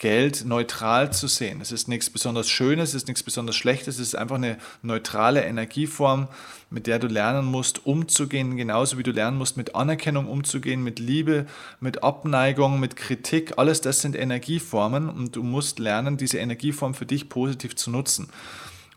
Geld 0.02 0.46
neutral 0.46 1.14
zu 1.14 1.28
sehen. 1.28 1.62
Es 1.62 1.72
ist 1.72 1.88
nichts 1.88 2.10
besonders 2.10 2.50
Schönes, 2.50 2.90
es 2.90 2.96
ist 2.96 3.08
nichts 3.08 3.22
besonders 3.22 3.56
Schlechtes, 3.56 4.00
es 4.00 4.08
ist 4.08 4.16
einfach 4.16 4.38
eine 4.38 4.58
neutrale 4.82 5.44
Energieform, 5.44 6.28
mit 6.72 6.88
der 6.88 6.98
du 6.98 7.06
lernen 7.06 7.46
musst, 7.46 7.86
umzugehen, 7.86 8.58
genauso 8.58 8.98
wie 8.98 9.04
du 9.04 9.12
lernen 9.12 9.38
musst, 9.38 9.58
mit 9.58 9.76
Anerkennung 9.76 10.28
umzugehen, 10.28 10.84
mit 10.84 10.98
Liebe, 10.98 11.46
mit 11.80 12.04
Abneigung, 12.04 12.80
mit 12.80 12.96
Kritik. 12.96 13.60
Alles 13.60 13.82
das 13.82 14.02
sind 14.02 14.16
Energieformen 14.16 15.08
und 15.08 15.36
du 15.36 15.44
musst 15.44 15.78
lernen, 15.78 16.18
diese 16.18 16.40
Energieform 16.40 16.96
für 16.96 17.06
dich 17.06 17.30
positiv 17.30 17.76
zu 17.76 17.92
nutzen. 17.92 18.28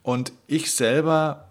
Und 0.03 0.33
ich 0.47 0.73
selber 0.73 1.51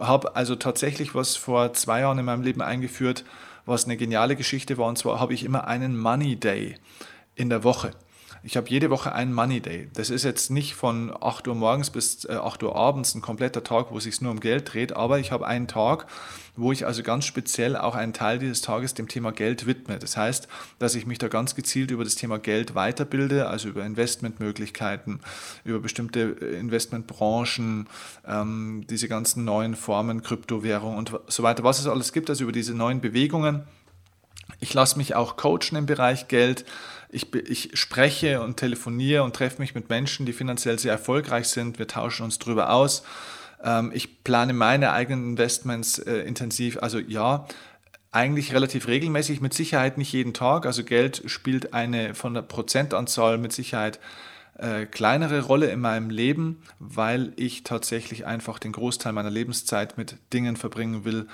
habe 0.00 0.34
also 0.34 0.56
tatsächlich 0.56 1.14
was 1.14 1.36
vor 1.36 1.72
zwei 1.74 2.00
Jahren 2.00 2.18
in 2.18 2.24
meinem 2.24 2.42
Leben 2.42 2.62
eingeführt, 2.62 3.24
was 3.64 3.84
eine 3.84 3.96
geniale 3.96 4.34
Geschichte 4.34 4.76
war. 4.76 4.88
Und 4.88 4.98
zwar 4.98 5.20
habe 5.20 5.34
ich 5.34 5.44
immer 5.44 5.68
einen 5.68 5.96
Money 5.96 6.34
Day 6.34 6.78
in 7.36 7.48
der 7.48 7.62
Woche. 7.62 7.92
Ich 8.44 8.56
habe 8.56 8.68
jede 8.68 8.90
Woche 8.90 9.12
einen 9.12 9.32
Money 9.32 9.60
Day. 9.60 9.88
Das 9.94 10.10
ist 10.10 10.24
jetzt 10.24 10.50
nicht 10.50 10.74
von 10.74 11.12
8 11.20 11.46
Uhr 11.46 11.54
morgens 11.54 11.90
bis 11.90 12.28
8 12.28 12.62
äh, 12.62 12.66
Uhr 12.66 12.74
abends 12.74 13.14
ein 13.14 13.22
kompletter 13.22 13.62
Tag, 13.62 13.92
wo 13.92 13.98
es 13.98 14.04
sich 14.04 14.20
nur 14.20 14.32
um 14.32 14.40
Geld 14.40 14.72
dreht, 14.72 14.94
aber 14.96 15.20
ich 15.20 15.30
habe 15.30 15.46
einen 15.46 15.68
Tag, 15.68 16.06
wo 16.56 16.72
ich 16.72 16.84
also 16.84 17.04
ganz 17.04 17.24
speziell 17.24 17.76
auch 17.76 17.94
einen 17.94 18.12
Teil 18.12 18.40
dieses 18.40 18.60
Tages 18.60 18.94
dem 18.94 19.06
Thema 19.06 19.30
Geld 19.30 19.66
widme. 19.66 20.00
Das 20.00 20.16
heißt, 20.16 20.48
dass 20.80 20.96
ich 20.96 21.06
mich 21.06 21.18
da 21.18 21.28
ganz 21.28 21.54
gezielt 21.54 21.92
über 21.92 22.02
das 22.02 22.16
Thema 22.16 22.40
Geld 22.40 22.74
weiterbilde, 22.74 23.46
also 23.46 23.68
über 23.68 23.86
Investmentmöglichkeiten, 23.86 25.20
über 25.64 25.78
bestimmte 25.78 26.36
äh, 26.40 26.58
Investmentbranchen, 26.58 27.88
ähm, 28.26 28.84
diese 28.90 29.06
ganzen 29.06 29.44
neuen 29.44 29.76
Formen, 29.76 30.24
Kryptowährung 30.24 30.96
und 30.96 31.12
so 31.28 31.44
weiter, 31.44 31.62
was 31.62 31.78
es 31.78 31.86
alles 31.86 32.12
gibt, 32.12 32.28
also 32.28 32.42
über 32.42 32.52
diese 32.52 32.74
neuen 32.74 33.00
Bewegungen. 33.00 33.62
Ich 34.58 34.74
lasse 34.74 34.98
mich 34.98 35.14
auch 35.14 35.36
coachen 35.36 35.76
im 35.76 35.86
Bereich 35.86 36.28
Geld 36.28 36.64
ich, 37.12 37.32
ich 37.34 37.70
spreche 37.74 38.40
und 38.40 38.56
telefoniere 38.56 39.22
und 39.22 39.36
treffe 39.36 39.60
mich 39.60 39.74
mit 39.74 39.88
Menschen, 39.90 40.26
die 40.26 40.32
finanziell 40.32 40.78
sehr 40.78 40.92
erfolgreich 40.92 41.48
sind. 41.48 41.78
Wir 41.78 41.86
tauschen 41.86 42.24
uns 42.24 42.38
darüber 42.38 42.72
aus. 42.72 43.04
Ähm, 43.62 43.92
ich 43.94 44.24
plane 44.24 44.54
meine 44.54 44.92
eigenen 44.92 45.30
Investments 45.30 45.98
äh, 45.98 46.20
intensiv. 46.20 46.78
Also 46.78 46.98
ja, 46.98 47.46
eigentlich 48.10 48.52
relativ 48.52 48.88
regelmäßig, 48.88 49.40
mit 49.40 49.54
Sicherheit 49.54 49.98
nicht 49.98 50.12
jeden 50.12 50.34
Tag. 50.34 50.66
Also 50.66 50.84
Geld 50.84 51.22
spielt 51.26 51.74
eine 51.74 52.14
von 52.14 52.34
der 52.34 52.42
Prozentanzahl 52.42 53.38
mit 53.38 53.52
Sicherheit 53.52 54.00
äh, 54.58 54.86
kleinere 54.86 55.42
Rolle 55.42 55.70
in 55.70 55.80
meinem 55.80 56.10
Leben, 56.10 56.62
weil 56.78 57.32
ich 57.36 57.62
tatsächlich 57.62 58.26
einfach 58.26 58.58
den 58.58 58.72
Großteil 58.72 59.12
meiner 59.12 59.30
Lebenszeit 59.30 59.96
mit 59.96 60.16
Dingen 60.32 60.56
verbringen 60.56 61.04
will, 61.04 61.26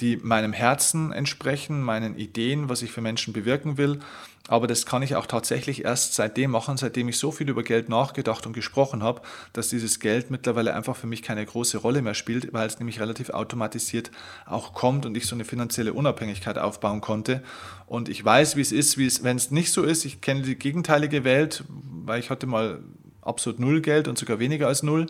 die 0.00 0.16
meinem 0.16 0.52
Herzen 0.52 1.12
entsprechen, 1.12 1.82
meinen 1.82 2.16
Ideen, 2.16 2.68
was 2.68 2.82
ich 2.82 2.92
für 2.92 3.00
Menschen 3.00 3.32
bewirken 3.32 3.76
will. 3.76 4.00
Aber 4.48 4.66
das 4.66 4.84
kann 4.86 5.02
ich 5.02 5.14
auch 5.14 5.26
tatsächlich 5.26 5.84
erst 5.84 6.14
seitdem 6.14 6.50
machen, 6.50 6.76
seitdem 6.76 7.08
ich 7.08 7.18
so 7.18 7.30
viel 7.30 7.48
über 7.48 7.62
Geld 7.62 7.88
nachgedacht 7.88 8.46
und 8.46 8.52
gesprochen 8.52 9.02
habe, 9.02 9.22
dass 9.52 9.68
dieses 9.68 10.00
Geld 10.00 10.30
mittlerweile 10.30 10.74
einfach 10.74 10.96
für 10.96 11.06
mich 11.06 11.22
keine 11.22 11.44
große 11.44 11.78
Rolle 11.78 12.02
mehr 12.02 12.14
spielt, 12.14 12.52
weil 12.52 12.66
es 12.66 12.78
nämlich 12.78 12.98
relativ 12.98 13.30
automatisiert 13.30 14.10
auch 14.46 14.72
kommt 14.72 15.06
und 15.06 15.16
ich 15.16 15.26
so 15.26 15.36
eine 15.36 15.44
finanzielle 15.44 15.92
Unabhängigkeit 15.92 16.58
aufbauen 16.58 17.00
konnte. 17.00 17.42
Und 17.86 18.08
ich 18.08 18.24
weiß, 18.24 18.56
wie 18.56 18.62
es 18.62 18.72
ist, 18.72 18.98
wie 18.98 19.06
es, 19.06 19.22
wenn 19.22 19.36
es 19.36 19.50
nicht 19.50 19.72
so 19.72 19.84
ist. 19.84 20.04
Ich 20.04 20.20
kenne 20.20 20.42
die 20.42 20.56
gegenteilige 20.56 21.22
Welt, 21.22 21.64
weil 21.68 22.18
ich 22.18 22.30
hatte 22.30 22.46
mal 22.46 22.82
absolut 23.22 23.60
null 23.60 23.80
Geld 23.80 24.08
und 24.08 24.18
sogar 24.18 24.38
weniger 24.38 24.66
als 24.66 24.82
null. 24.82 25.06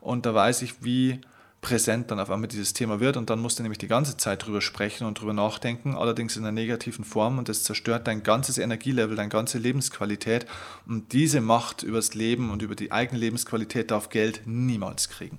Und 0.00 0.26
da 0.26 0.34
weiß 0.34 0.62
ich, 0.62 0.84
wie 0.84 1.20
präsent 1.62 2.10
dann 2.10 2.20
auf 2.20 2.28
einmal 2.28 2.48
dieses 2.48 2.74
Thema 2.74 3.00
wird 3.00 3.16
und 3.16 3.30
dann 3.30 3.40
musst 3.40 3.58
du 3.58 3.62
nämlich 3.62 3.78
die 3.78 3.88
ganze 3.88 4.16
Zeit 4.16 4.44
drüber 4.44 4.60
sprechen 4.60 5.06
und 5.06 5.20
drüber 5.20 5.32
nachdenken, 5.32 5.94
allerdings 5.94 6.36
in 6.36 6.42
einer 6.42 6.52
negativen 6.52 7.04
Form 7.04 7.38
und 7.38 7.48
das 7.48 7.62
zerstört 7.62 8.06
dein 8.08 8.24
ganzes 8.24 8.58
Energielevel, 8.58 9.16
deine 9.16 9.30
ganze 9.30 9.58
Lebensqualität 9.58 10.44
und 10.86 11.12
diese 11.12 11.40
Macht 11.40 11.84
übers 11.84 12.14
Leben 12.14 12.50
und 12.50 12.62
über 12.62 12.74
die 12.74 12.92
eigene 12.92 13.20
Lebensqualität 13.20 13.92
darf 13.92 14.10
Geld 14.10 14.42
niemals 14.44 15.08
kriegen. 15.08 15.38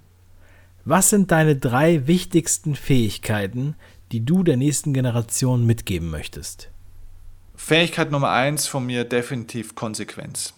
Was 0.86 1.10
sind 1.10 1.32
deine 1.32 1.58
drei 1.58 2.08
wichtigsten 2.08 2.76
Fähigkeiten, 2.76 3.76
die 4.12 4.26
du 4.26 4.44
der 4.44 4.58
nächsten 4.58 4.94
Generation 4.94 5.66
mitgeben 5.66 6.10
möchtest? 6.10 6.70
Fähigkeit 7.56 8.12
Nummer 8.12 8.32
eins 8.32 8.66
von 8.66 8.86
mir 8.86 9.04
definitiv 9.04 9.76
Konsequenz. 9.76 10.54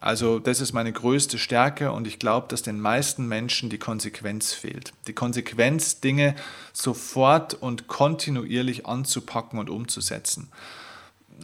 Also 0.00 0.38
das 0.38 0.62
ist 0.62 0.72
meine 0.72 0.92
größte 0.92 1.38
Stärke 1.38 1.92
und 1.92 2.06
ich 2.06 2.18
glaube, 2.18 2.48
dass 2.48 2.62
den 2.62 2.80
meisten 2.80 3.28
Menschen 3.28 3.68
die 3.68 3.78
Konsequenz 3.78 4.54
fehlt. 4.54 4.94
Die 5.06 5.12
Konsequenz, 5.12 6.00
Dinge 6.00 6.34
sofort 6.72 7.54
und 7.54 7.86
kontinuierlich 7.86 8.86
anzupacken 8.86 9.58
und 9.58 9.68
umzusetzen. 9.68 10.48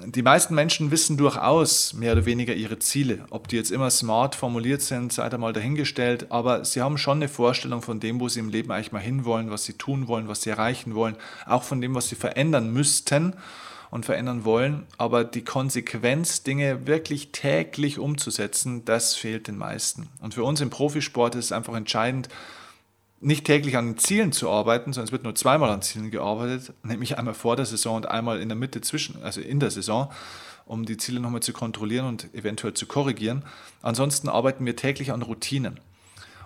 Die 0.04 0.22
meisten 0.22 0.54
Menschen 0.54 0.90
wissen 0.90 1.16
durchaus 1.16 1.94
mehr 1.94 2.12
oder 2.12 2.26
weniger 2.26 2.54
ihre 2.54 2.78
Ziele. 2.78 3.24
Ob 3.30 3.48
die 3.48 3.56
jetzt 3.56 3.70
immer 3.70 3.90
smart 3.90 4.34
formuliert 4.34 4.82
sind, 4.82 5.12
sei 5.12 5.28
da 5.28 5.38
mal 5.38 5.54
dahingestellt, 5.54 6.30
aber 6.30 6.64
sie 6.64 6.82
haben 6.82 6.98
schon 6.98 7.18
eine 7.18 7.28
Vorstellung 7.28 7.80
von 7.80 8.00
dem, 8.00 8.20
wo 8.20 8.28
sie 8.28 8.40
im 8.40 8.50
Leben 8.50 8.70
eigentlich 8.72 8.92
mal 8.92 9.00
hinwollen, 9.00 9.50
was 9.50 9.64
sie 9.64 9.72
tun 9.74 10.06
wollen, 10.06 10.28
was 10.28 10.42
sie 10.42 10.50
erreichen 10.50 10.94
wollen, 10.94 11.16
auch 11.46 11.62
von 11.62 11.80
dem, 11.80 11.94
was 11.94 12.08
sie 12.08 12.14
verändern 12.14 12.72
müssten 12.72 13.34
und 13.90 14.04
verändern 14.04 14.44
wollen. 14.44 14.86
Aber 14.98 15.24
die 15.24 15.44
Konsequenz, 15.44 16.42
Dinge 16.42 16.86
wirklich 16.86 17.32
täglich 17.32 17.98
umzusetzen, 17.98 18.84
das 18.84 19.14
fehlt 19.14 19.48
den 19.48 19.56
meisten. 19.56 20.08
Und 20.20 20.34
für 20.34 20.44
uns 20.44 20.60
im 20.60 20.70
Profisport 20.70 21.34
ist 21.34 21.46
es 21.46 21.52
einfach 21.52 21.74
entscheidend, 21.74 22.28
nicht 23.20 23.46
täglich 23.46 23.76
an 23.76 23.86
den 23.86 23.98
Zielen 23.98 24.32
zu 24.32 24.50
arbeiten, 24.50 24.92
sondern 24.92 25.06
es 25.06 25.12
wird 25.12 25.24
nur 25.24 25.34
zweimal 25.34 25.70
an 25.70 25.82
Zielen 25.82 26.10
gearbeitet, 26.10 26.74
nämlich 26.82 27.18
einmal 27.18 27.34
vor 27.34 27.56
der 27.56 27.64
Saison 27.64 27.96
und 27.96 28.08
einmal 28.08 28.40
in 28.40 28.48
der 28.48 28.56
Mitte 28.56 28.80
zwischen, 28.82 29.22
also 29.22 29.40
in 29.40 29.58
der 29.58 29.70
Saison, 29.70 30.10
um 30.66 30.84
die 30.84 30.96
Ziele 30.96 31.20
nochmal 31.20 31.40
zu 31.40 31.52
kontrollieren 31.52 32.06
und 32.06 32.32
eventuell 32.34 32.74
zu 32.74 32.86
korrigieren. 32.86 33.44
Ansonsten 33.82 34.28
arbeiten 34.28 34.66
wir 34.66 34.76
täglich 34.76 35.12
an 35.12 35.22
Routinen. 35.22 35.80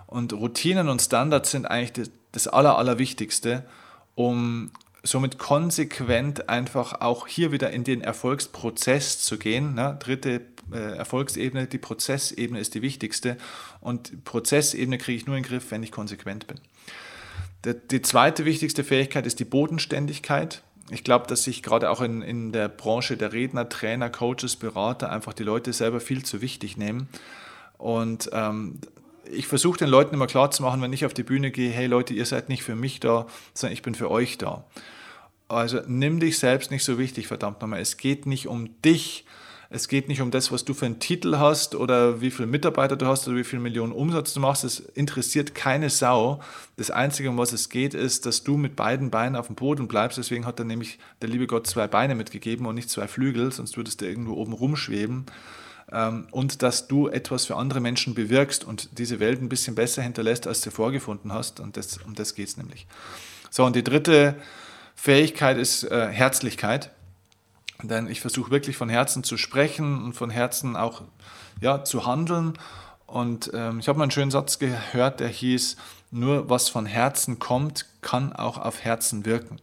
Und 0.07 0.33
Routinen 0.33 0.89
und 0.89 1.01
Standards 1.01 1.51
sind 1.51 1.65
eigentlich 1.65 1.93
das, 1.93 2.11
das 2.31 2.47
Aller, 2.47 2.77
Allerwichtigste, 2.77 3.65
um 4.15 4.71
somit 5.03 5.39
konsequent 5.39 6.49
einfach 6.49 7.01
auch 7.01 7.27
hier 7.27 7.51
wieder 7.51 7.71
in 7.71 7.83
den 7.83 8.01
Erfolgsprozess 8.01 9.21
zu 9.21 9.37
gehen. 9.37 9.73
Ne? 9.73 9.97
Dritte 9.99 10.41
äh, 10.71 10.97
Erfolgsebene, 10.97 11.67
die 11.67 11.79
Prozessebene 11.79 12.59
ist 12.59 12.75
die 12.75 12.81
wichtigste 12.81 13.37
und 13.79 14.23
Prozessebene 14.23 14.97
kriege 14.97 15.17
ich 15.17 15.25
nur 15.25 15.35
in 15.35 15.43
den 15.43 15.49
Griff, 15.49 15.71
wenn 15.71 15.83
ich 15.83 15.91
konsequent 15.91 16.47
bin. 16.47 16.59
Die, 17.65 17.75
die 17.89 18.01
zweite 18.01 18.45
wichtigste 18.45 18.83
Fähigkeit 18.83 19.25
ist 19.25 19.39
die 19.39 19.45
Bodenständigkeit. 19.45 20.61
Ich 20.89 21.03
glaube, 21.03 21.27
dass 21.27 21.43
sich 21.43 21.63
gerade 21.63 21.89
auch 21.89 22.01
in, 22.01 22.21
in 22.21 22.51
der 22.51 22.67
Branche 22.67 23.17
der 23.17 23.33
Redner, 23.33 23.69
Trainer, 23.69 24.09
Coaches, 24.09 24.55
Berater 24.55 25.11
einfach 25.11 25.33
die 25.33 25.43
Leute 25.43 25.73
selber 25.73 25.99
viel 25.99 26.23
zu 26.23 26.41
wichtig 26.41 26.77
nehmen. 26.77 27.07
Und 27.77 28.29
ähm, 28.33 28.79
ich 29.31 29.47
versuche 29.47 29.79
den 29.79 29.89
Leuten 29.89 30.13
immer 30.15 30.27
klar 30.27 30.51
zu 30.51 30.63
machen, 30.63 30.81
wenn 30.81 30.93
ich 30.93 31.05
auf 31.05 31.13
die 31.13 31.23
Bühne 31.23 31.51
gehe, 31.51 31.71
hey 31.71 31.87
Leute, 31.87 32.13
ihr 32.13 32.25
seid 32.25 32.49
nicht 32.49 32.63
für 32.63 32.75
mich 32.75 32.99
da, 32.99 33.27
sondern 33.53 33.73
ich 33.73 33.81
bin 33.81 33.95
für 33.95 34.11
euch 34.11 34.37
da. 34.37 34.65
Also 35.47 35.81
nimm 35.87 36.19
dich 36.19 36.39
selbst 36.39 36.71
nicht 36.71 36.83
so 36.83 36.97
wichtig, 36.97 37.27
verdammt 37.27 37.61
nochmal. 37.61 37.81
Es 37.81 37.97
geht 37.97 38.25
nicht 38.25 38.47
um 38.47 38.81
dich. 38.81 39.25
Es 39.73 39.87
geht 39.87 40.09
nicht 40.09 40.21
um 40.21 40.31
das, 40.31 40.51
was 40.51 40.65
du 40.65 40.73
für 40.73 40.85
einen 40.85 40.99
Titel 40.99 41.37
hast 41.37 41.75
oder 41.75 42.19
wie 42.19 42.29
viele 42.29 42.47
Mitarbeiter 42.47 42.97
du 42.97 43.05
hast 43.05 43.25
oder 43.27 43.37
wie 43.37 43.45
viel 43.45 43.59
Millionen 43.59 43.93
Umsatz 43.93 44.33
du 44.33 44.41
machst. 44.41 44.65
Es 44.65 44.79
interessiert 44.79 45.55
keine 45.55 45.89
Sau. 45.89 46.41
Das 46.75 46.91
Einzige, 46.91 47.29
um 47.29 47.37
was 47.37 47.53
es 47.53 47.69
geht, 47.69 47.93
ist, 47.93 48.25
dass 48.25 48.43
du 48.43 48.57
mit 48.57 48.75
beiden 48.75 49.11
Beinen 49.11 49.37
auf 49.37 49.47
dem 49.47 49.55
Boden 49.55 49.87
bleibst. 49.87 50.17
Deswegen 50.17 50.45
hat 50.45 50.59
er 50.59 50.65
nämlich 50.65 50.99
der 51.21 51.29
liebe 51.29 51.47
Gott 51.47 51.67
zwei 51.67 51.87
Beine 51.87 52.15
mitgegeben 52.15 52.65
und 52.65 52.75
nicht 52.75 52.89
zwei 52.89 53.07
Flügel, 53.07 53.51
sonst 53.53 53.77
würdest 53.77 54.01
du 54.01 54.05
irgendwo 54.05 54.33
oben 54.33 54.51
rumschweben. 54.51 55.25
Ähm, 55.91 56.27
und 56.31 56.61
dass 56.61 56.87
du 56.87 57.07
etwas 57.07 57.45
für 57.45 57.55
andere 57.55 57.79
Menschen 57.79 58.13
bewirkst 58.13 58.63
und 58.63 58.97
diese 58.97 59.19
Welt 59.19 59.41
ein 59.41 59.49
bisschen 59.49 59.75
besser 59.75 60.01
hinterlässt, 60.01 60.47
als 60.47 60.61
du 60.61 60.71
vorgefunden 60.71 61.31
hast. 61.33 61.59
Und 61.59 61.77
das, 61.77 61.97
um 61.97 62.15
das 62.15 62.35
geht 62.35 62.47
es 62.49 62.57
nämlich. 62.57 62.87
So, 63.49 63.65
und 63.65 63.75
die 63.75 63.83
dritte 63.83 64.35
Fähigkeit 64.95 65.57
ist 65.57 65.83
äh, 65.83 66.07
Herzlichkeit. 66.07 66.91
Denn 67.83 68.07
ich 68.07 68.21
versuche 68.21 68.51
wirklich 68.51 68.77
von 68.77 68.89
Herzen 68.89 69.23
zu 69.23 69.37
sprechen 69.37 70.03
und 70.03 70.13
von 70.13 70.29
Herzen 70.29 70.75
auch 70.75 71.01
ja, 71.59 71.83
zu 71.83 72.05
handeln. 72.05 72.53
Und 73.07 73.51
ähm, 73.53 73.79
ich 73.79 73.87
habe 73.87 73.97
mal 73.97 74.03
einen 74.03 74.11
schönen 74.11 74.31
Satz 74.31 74.59
gehört, 74.59 75.19
der 75.19 75.27
hieß, 75.27 75.77
nur 76.11 76.49
was 76.49 76.69
von 76.69 76.85
Herzen 76.85 77.39
kommt, 77.39 77.85
kann 78.01 78.33
auch 78.33 78.57
auf 78.57 78.83
Herzen 78.83 79.25
wirken. 79.25 79.59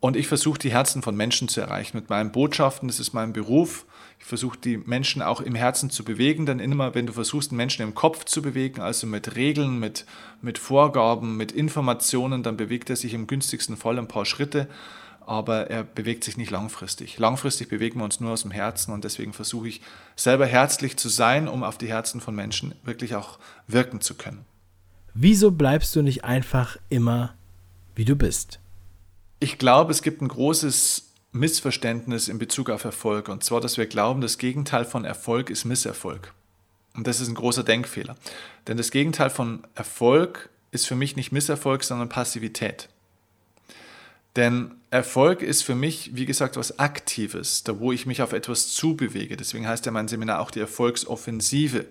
Und 0.00 0.16
ich 0.16 0.28
versuche 0.28 0.58
die 0.58 0.70
Herzen 0.70 1.02
von 1.02 1.16
Menschen 1.16 1.48
zu 1.48 1.60
erreichen 1.60 1.96
mit 1.96 2.10
meinen 2.10 2.30
Botschaften, 2.30 2.88
das 2.88 3.00
ist 3.00 3.14
mein 3.14 3.32
Beruf. 3.32 3.86
Ich 4.24 4.28
versuche 4.28 4.56
die 4.56 4.78
Menschen 4.78 5.20
auch 5.20 5.42
im 5.42 5.54
Herzen 5.54 5.90
zu 5.90 6.02
bewegen, 6.02 6.46
denn 6.46 6.58
immer, 6.58 6.94
wenn 6.94 7.04
du 7.04 7.12
versuchst, 7.12 7.50
einen 7.50 7.58
Menschen 7.58 7.82
im 7.82 7.94
Kopf 7.94 8.24
zu 8.24 8.40
bewegen, 8.40 8.80
also 8.80 9.06
mit 9.06 9.36
Regeln, 9.36 9.78
mit, 9.78 10.06
mit 10.40 10.56
Vorgaben, 10.56 11.36
mit 11.36 11.52
Informationen, 11.52 12.42
dann 12.42 12.56
bewegt 12.56 12.88
er 12.88 12.96
sich 12.96 13.12
im 13.12 13.26
günstigsten 13.26 13.76
Fall 13.76 13.98
ein 13.98 14.08
paar 14.08 14.24
Schritte. 14.24 14.66
aber 15.26 15.70
er 15.70 15.84
bewegt 15.84 16.24
sich 16.24 16.38
nicht 16.38 16.50
langfristig. 16.50 17.18
Langfristig 17.18 17.68
bewegen 17.68 18.00
wir 18.00 18.04
uns 18.04 18.20
nur 18.20 18.32
aus 18.32 18.42
dem 18.42 18.50
Herzen 18.50 18.92
und 18.92 19.04
deswegen 19.04 19.32
versuche 19.32 19.68
ich 19.68 19.80
selber 20.16 20.46
herzlich 20.46 20.96
zu 20.96 21.08
sein, 21.10 21.48
um 21.48 21.62
auf 21.62 21.78
die 21.78 21.88
Herzen 21.88 22.20
von 22.20 22.34
Menschen 22.34 22.74
wirklich 22.82 23.14
auch 23.14 23.38
wirken 23.66 24.00
zu 24.00 24.14
können. 24.14 24.44
Wieso 25.12 25.50
bleibst 25.50 25.94
du 25.96 26.02
nicht 26.02 26.24
einfach 26.24 26.78
immer, 26.88 27.34
wie 27.94 28.04
du 28.04 28.16
bist? 28.16 28.58
Ich 29.40 29.58
glaube, 29.58 29.92
es 29.92 30.02
gibt 30.02 30.22
ein 30.22 30.28
großes 30.28 31.13
Missverständnis 31.34 32.28
in 32.28 32.38
Bezug 32.38 32.70
auf 32.70 32.84
Erfolg 32.84 33.28
und 33.28 33.42
zwar, 33.42 33.60
dass 33.60 33.76
wir 33.76 33.86
glauben, 33.86 34.20
das 34.20 34.38
Gegenteil 34.38 34.84
von 34.84 35.04
Erfolg 35.04 35.50
ist 35.50 35.64
Misserfolg. 35.64 36.32
Und 36.96 37.08
das 37.08 37.20
ist 37.20 37.28
ein 37.28 37.34
großer 37.34 37.64
Denkfehler. 37.64 38.14
Denn 38.68 38.76
das 38.76 38.92
Gegenteil 38.92 39.30
von 39.30 39.66
Erfolg 39.74 40.48
ist 40.70 40.86
für 40.86 40.94
mich 40.94 41.16
nicht 41.16 41.32
Misserfolg, 41.32 41.82
sondern 41.82 42.08
Passivität. 42.08 42.88
Denn 44.36 44.72
Erfolg 44.90 45.42
ist 45.42 45.62
für 45.62 45.74
mich, 45.74 46.10
wie 46.14 46.26
gesagt, 46.26 46.56
was 46.56 46.78
Aktives, 46.78 47.64
da 47.64 47.78
wo 47.78 47.92
ich 47.92 48.06
mich 48.06 48.22
auf 48.22 48.32
etwas 48.32 48.68
zubewege. 48.68 49.36
Deswegen 49.36 49.66
heißt 49.66 49.86
ja 49.86 49.92
mein 49.92 50.08
Seminar 50.08 50.40
auch 50.40 50.52
die 50.52 50.60
Erfolgsoffensive, 50.60 51.86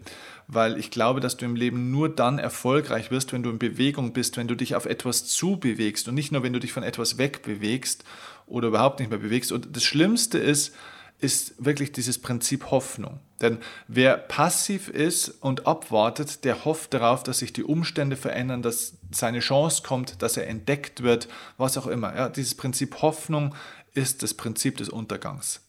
weil 0.48 0.78
ich 0.78 0.92
glaube, 0.92 1.20
dass 1.20 1.38
du 1.38 1.46
im 1.46 1.56
Leben 1.56 1.92
nur 1.92 2.08
dann 2.08 2.40
erfolgreich 2.40 3.12
wirst, 3.12 3.34
wenn 3.34 3.44
du 3.44 3.50
in 3.50 3.60
Bewegung 3.60 4.14
bist, 4.14 4.36
wenn 4.36 4.48
du 4.48 4.56
dich 4.56 4.76
auf 4.76 4.86
etwas 4.86 5.26
zubewegst 5.26 6.08
und 6.08 6.16
nicht 6.16 6.32
nur, 6.32 6.44
wenn 6.44 6.54
du 6.54 6.60
dich 6.60 6.74
von 6.74 6.84
etwas 6.84 7.18
wegbewegst 7.18 8.04
oder 8.46 8.70
überhaupt 8.70 9.00
nicht 9.00 9.10
mehr 9.10 9.20
bewegst. 9.20 9.52
Und 9.52 9.76
das 9.76 9.84
Schlimmste 9.84 10.38
ist, 10.38 10.74
ist 11.20 11.64
wirklich 11.64 11.92
dieses 11.92 12.20
Prinzip 12.20 12.70
Hoffnung. 12.72 13.20
Denn 13.42 13.60
wer 13.88 14.18
passiv 14.18 14.90
ist 14.90 15.30
und 15.30 15.66
abwartet, 15.66 16.44
der 16.44 16.66
hofft 16.66 16.94
darauf, 16.94 17.24
dass 17.24 17.40
sich 17.40 17.54
die 17.54 17.64
Umstände 17.64 18.16
verändern, 18.16 18.62
dass 18.62 18.96
seine 19.12 19.40
Chance 19.40 19.84
kommt, 19.84 20.22
dass 20.22 20.38
er 20.38 20.48
entdeckt 20.48 21.04
wird, 21.04 21.28
was 21.58 21.78
auch 21.78 21.88
immer. 21.88 22.16
Ja, 22.16 22.30
dieses 22.30 22.56
Prinzip 22.56 23.02
Hoffnung 23.02 23.56
ist 23.94 24.24
das 24.24 24.34
Prinzip 24.34 24.78
des 24.78 24.90
Untergangs. 24.90 25.62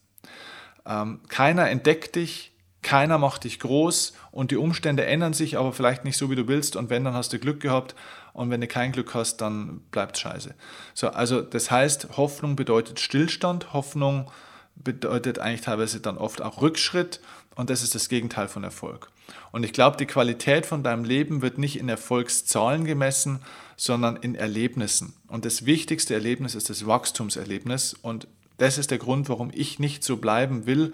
Ähm, 0.87 1.21
keiner 1.29 1.69
entdeckt 1.71 2.17
dich, 2.17 2.53
keiner 2.83 3.19
macht 3.19 3.45
dich 3.45 3.61
groß 3.61 4.13
und 4.31 4.51
die 4.51 4.57
Umstände 4.57 5.07
ändern 5.07 5.33
sich, 5.33 5.57
aber 5.57 5.73
vielleicht 5.73 6.05
nicht 6.05 6.19
so, 6.19 6.31
wie 6.31 6.37
du 6.37 6.49
willst. 6.49 6.77
Und 6.77 6.91
wenn, 6.91 7.05
dann 7.05 7.15
hast 7.15 7.33
du 7.33 7.39
Glück 7.39 7.61
gehabt. 7.61 7.95
Und 8.35 8.51
wenn 8.51 8.61
du 8.61 8.67
kein 8.67 8.93
Glück 8.93 9.15
hast, 9.15 9.39
dann 9.39 9.81
bleibt 9.91 10.19
scheiße. 10.19 10.55
So, 10.93 11.09
also 11.09 11.41
das 11.41 11.71
heißt, 11.71 12.17
Hoffnung 12.17 12.57
bedeutet 12.57 13.01
Stillstand, 13.01 13.73
Hoffnung 13.73 14.31
bedeutet 14.75 15.39
eigentlich 15.39 15.63
teilweise 15.63 16.01
dann 16.01 16.19
oft 16.19 16.43
auch 16.43 16.61
Rückschritt 16.61 17.21
und 17.55 17.71
das 17.71 17.83
ist 17.83 17.95
das 17.95 18.09
Gegenteil 18.09 18.49
von 18.49 18.65
Erfolg. 18.65 19.09
Und 19.53 19.65
ich 19.65 19.73
glaube, 19.73 19.97
die 19.97 20.07
Qualität 20.07 20.67
von 20.67 20.83
deinem 20.83 21.05
Leben 21.05 21.43
wird 21.43 21.59
nicht 21.59 21.79
in 21.79 21.89
Erfolgszahlen 21.89 22.85
gemessen, 22.85 23.39
sondern 23.77 24.17
in 24.17 24.35
Erlebnissen. 24.35 25.15
Und 25.29 25.45
das 25.45 25.65
wichtigste 25.65 26.15
Erlebnis 26.15 26.57
ist 26.57 26.71
das 26.71 26.87
Wachstumserlebnis. 26.87 27.95
Und 27.95 28.27
das 28.59 28.79
ist 28.79 28.91
der 28.91 28.99
Grund, 28.99 29.29
warum 29.29 29.51
ich 29.55 29.79
nicht 29.79 30.03
so 30.03 30.17
bleiben 30.17 30.67
will, 30.67 30.93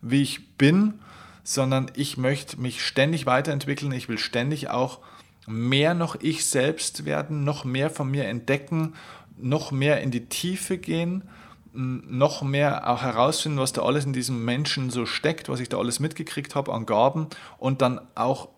wie 0.00 0.22
ich 0.22 0.56
bin, 0.56 1.00
sondern 1.44 1.90
ich 1.94 2.16
möchte 2.16 2.60
mich 2.60 2.84
ständig 2.84 3.26
weiterentwickeln. 3.26 3.92
Ich 3.92 4.08
will 4.08 4.18
ständig 4.18 4.70
auch 4.70 5.00
mehr 5.48 5.94
noch 5.94 6.16
ich 6.20 6.46
selbst 6.46 7.04
werden, 7.04 7.44
noch 7.44 7.64
mehr 7.64 7.90
von 7.90 8.10
mir 8.10 8.26
entdecken, 8.26 8.94
noch 9.36 9.70
mehr 9.70 10.00
in 10.00 10.10
die 10.10 10.26
Tiefe 10.26 10.78
gehen 10.78 11.24
noch 11.72 12.42
mehr 12.42 12.90
auch 12.90 13.02
herausfinden, 13.02 13.58
was 13.58 13.72
da 13.72 13.82
alles 13.82 14.04
in 14.04 14.12
diesem 14.12 14.44
Menschen 14.44 14.90
so 14.90 15.06
steckt, 15.06 15.48
was 15.48 15.60
ich 15.60 15.68
da 15.68 15.78
alles 15.78 16.00
mitgekriegt 16.00 16.54
habe 16.54 16.72
an 16.72 16.86
Gaben 16.86 17.28
und 17.58 17.82
dann 17.82 18.00
auch 18.14 18.48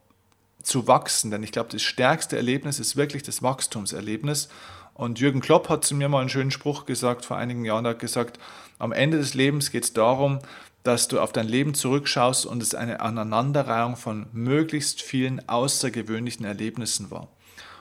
zu 0.63 0.87
wachsen. 0.87 1.31
Denn 1.31 1.43
ich 1.43 1.53
glaube, 1.53 1.71
das 1.71 1.83
stärkste 1.83 2.37
Erlebnis 2.37 2.79
ist 2.79 2.97
wirklich 2.97 3.23
das 3.23 3.43
Wachstumserlebnis. 3.43 4.49
Und 4.95 5.19
Jürgen 5.19 5.41
Klopp 5.41 5.69
hat 5.69 5.85
zu 5.85 5.95
mir 5.95 6.09
mal 6.09 6.21
einen 6.21 6.29
schönen 6.29 6.51
Spruch 6.51 6.87
gesagt, 6.87 7.25
vor 7.25 7.37
einigen 7.37 7.65
Jahren, 7.65 7.85
er 7.85 7.93
hat 7.93 7.99
gesagt, 7.99 8.39
am 8.79 8.93
Ende 8.93 9.19
des 9.19 9.35
Lebens 9.35 9.71
geht 9.71 9.85
es 9.85 9.93
darum, 9.93 10.39
dass 10.83 11.09
du 11.09 11.21
auf 11.21 11.33
dein 11.33 11.49
Leben 11.49 11.75
zurückschaust 11.75 12.47
und 12.47 12.63
es 12.63 12.75
eine 12.75 13.01
Aneinanderreihung 13.01 13.97
von 13.97 14.27
möglichst 14.33 15.03
vielen 15.03 15.47
außergewöhnlichen 15.49 16.45
Erlebnissen 16.45 17.11
war. 17.11 17.29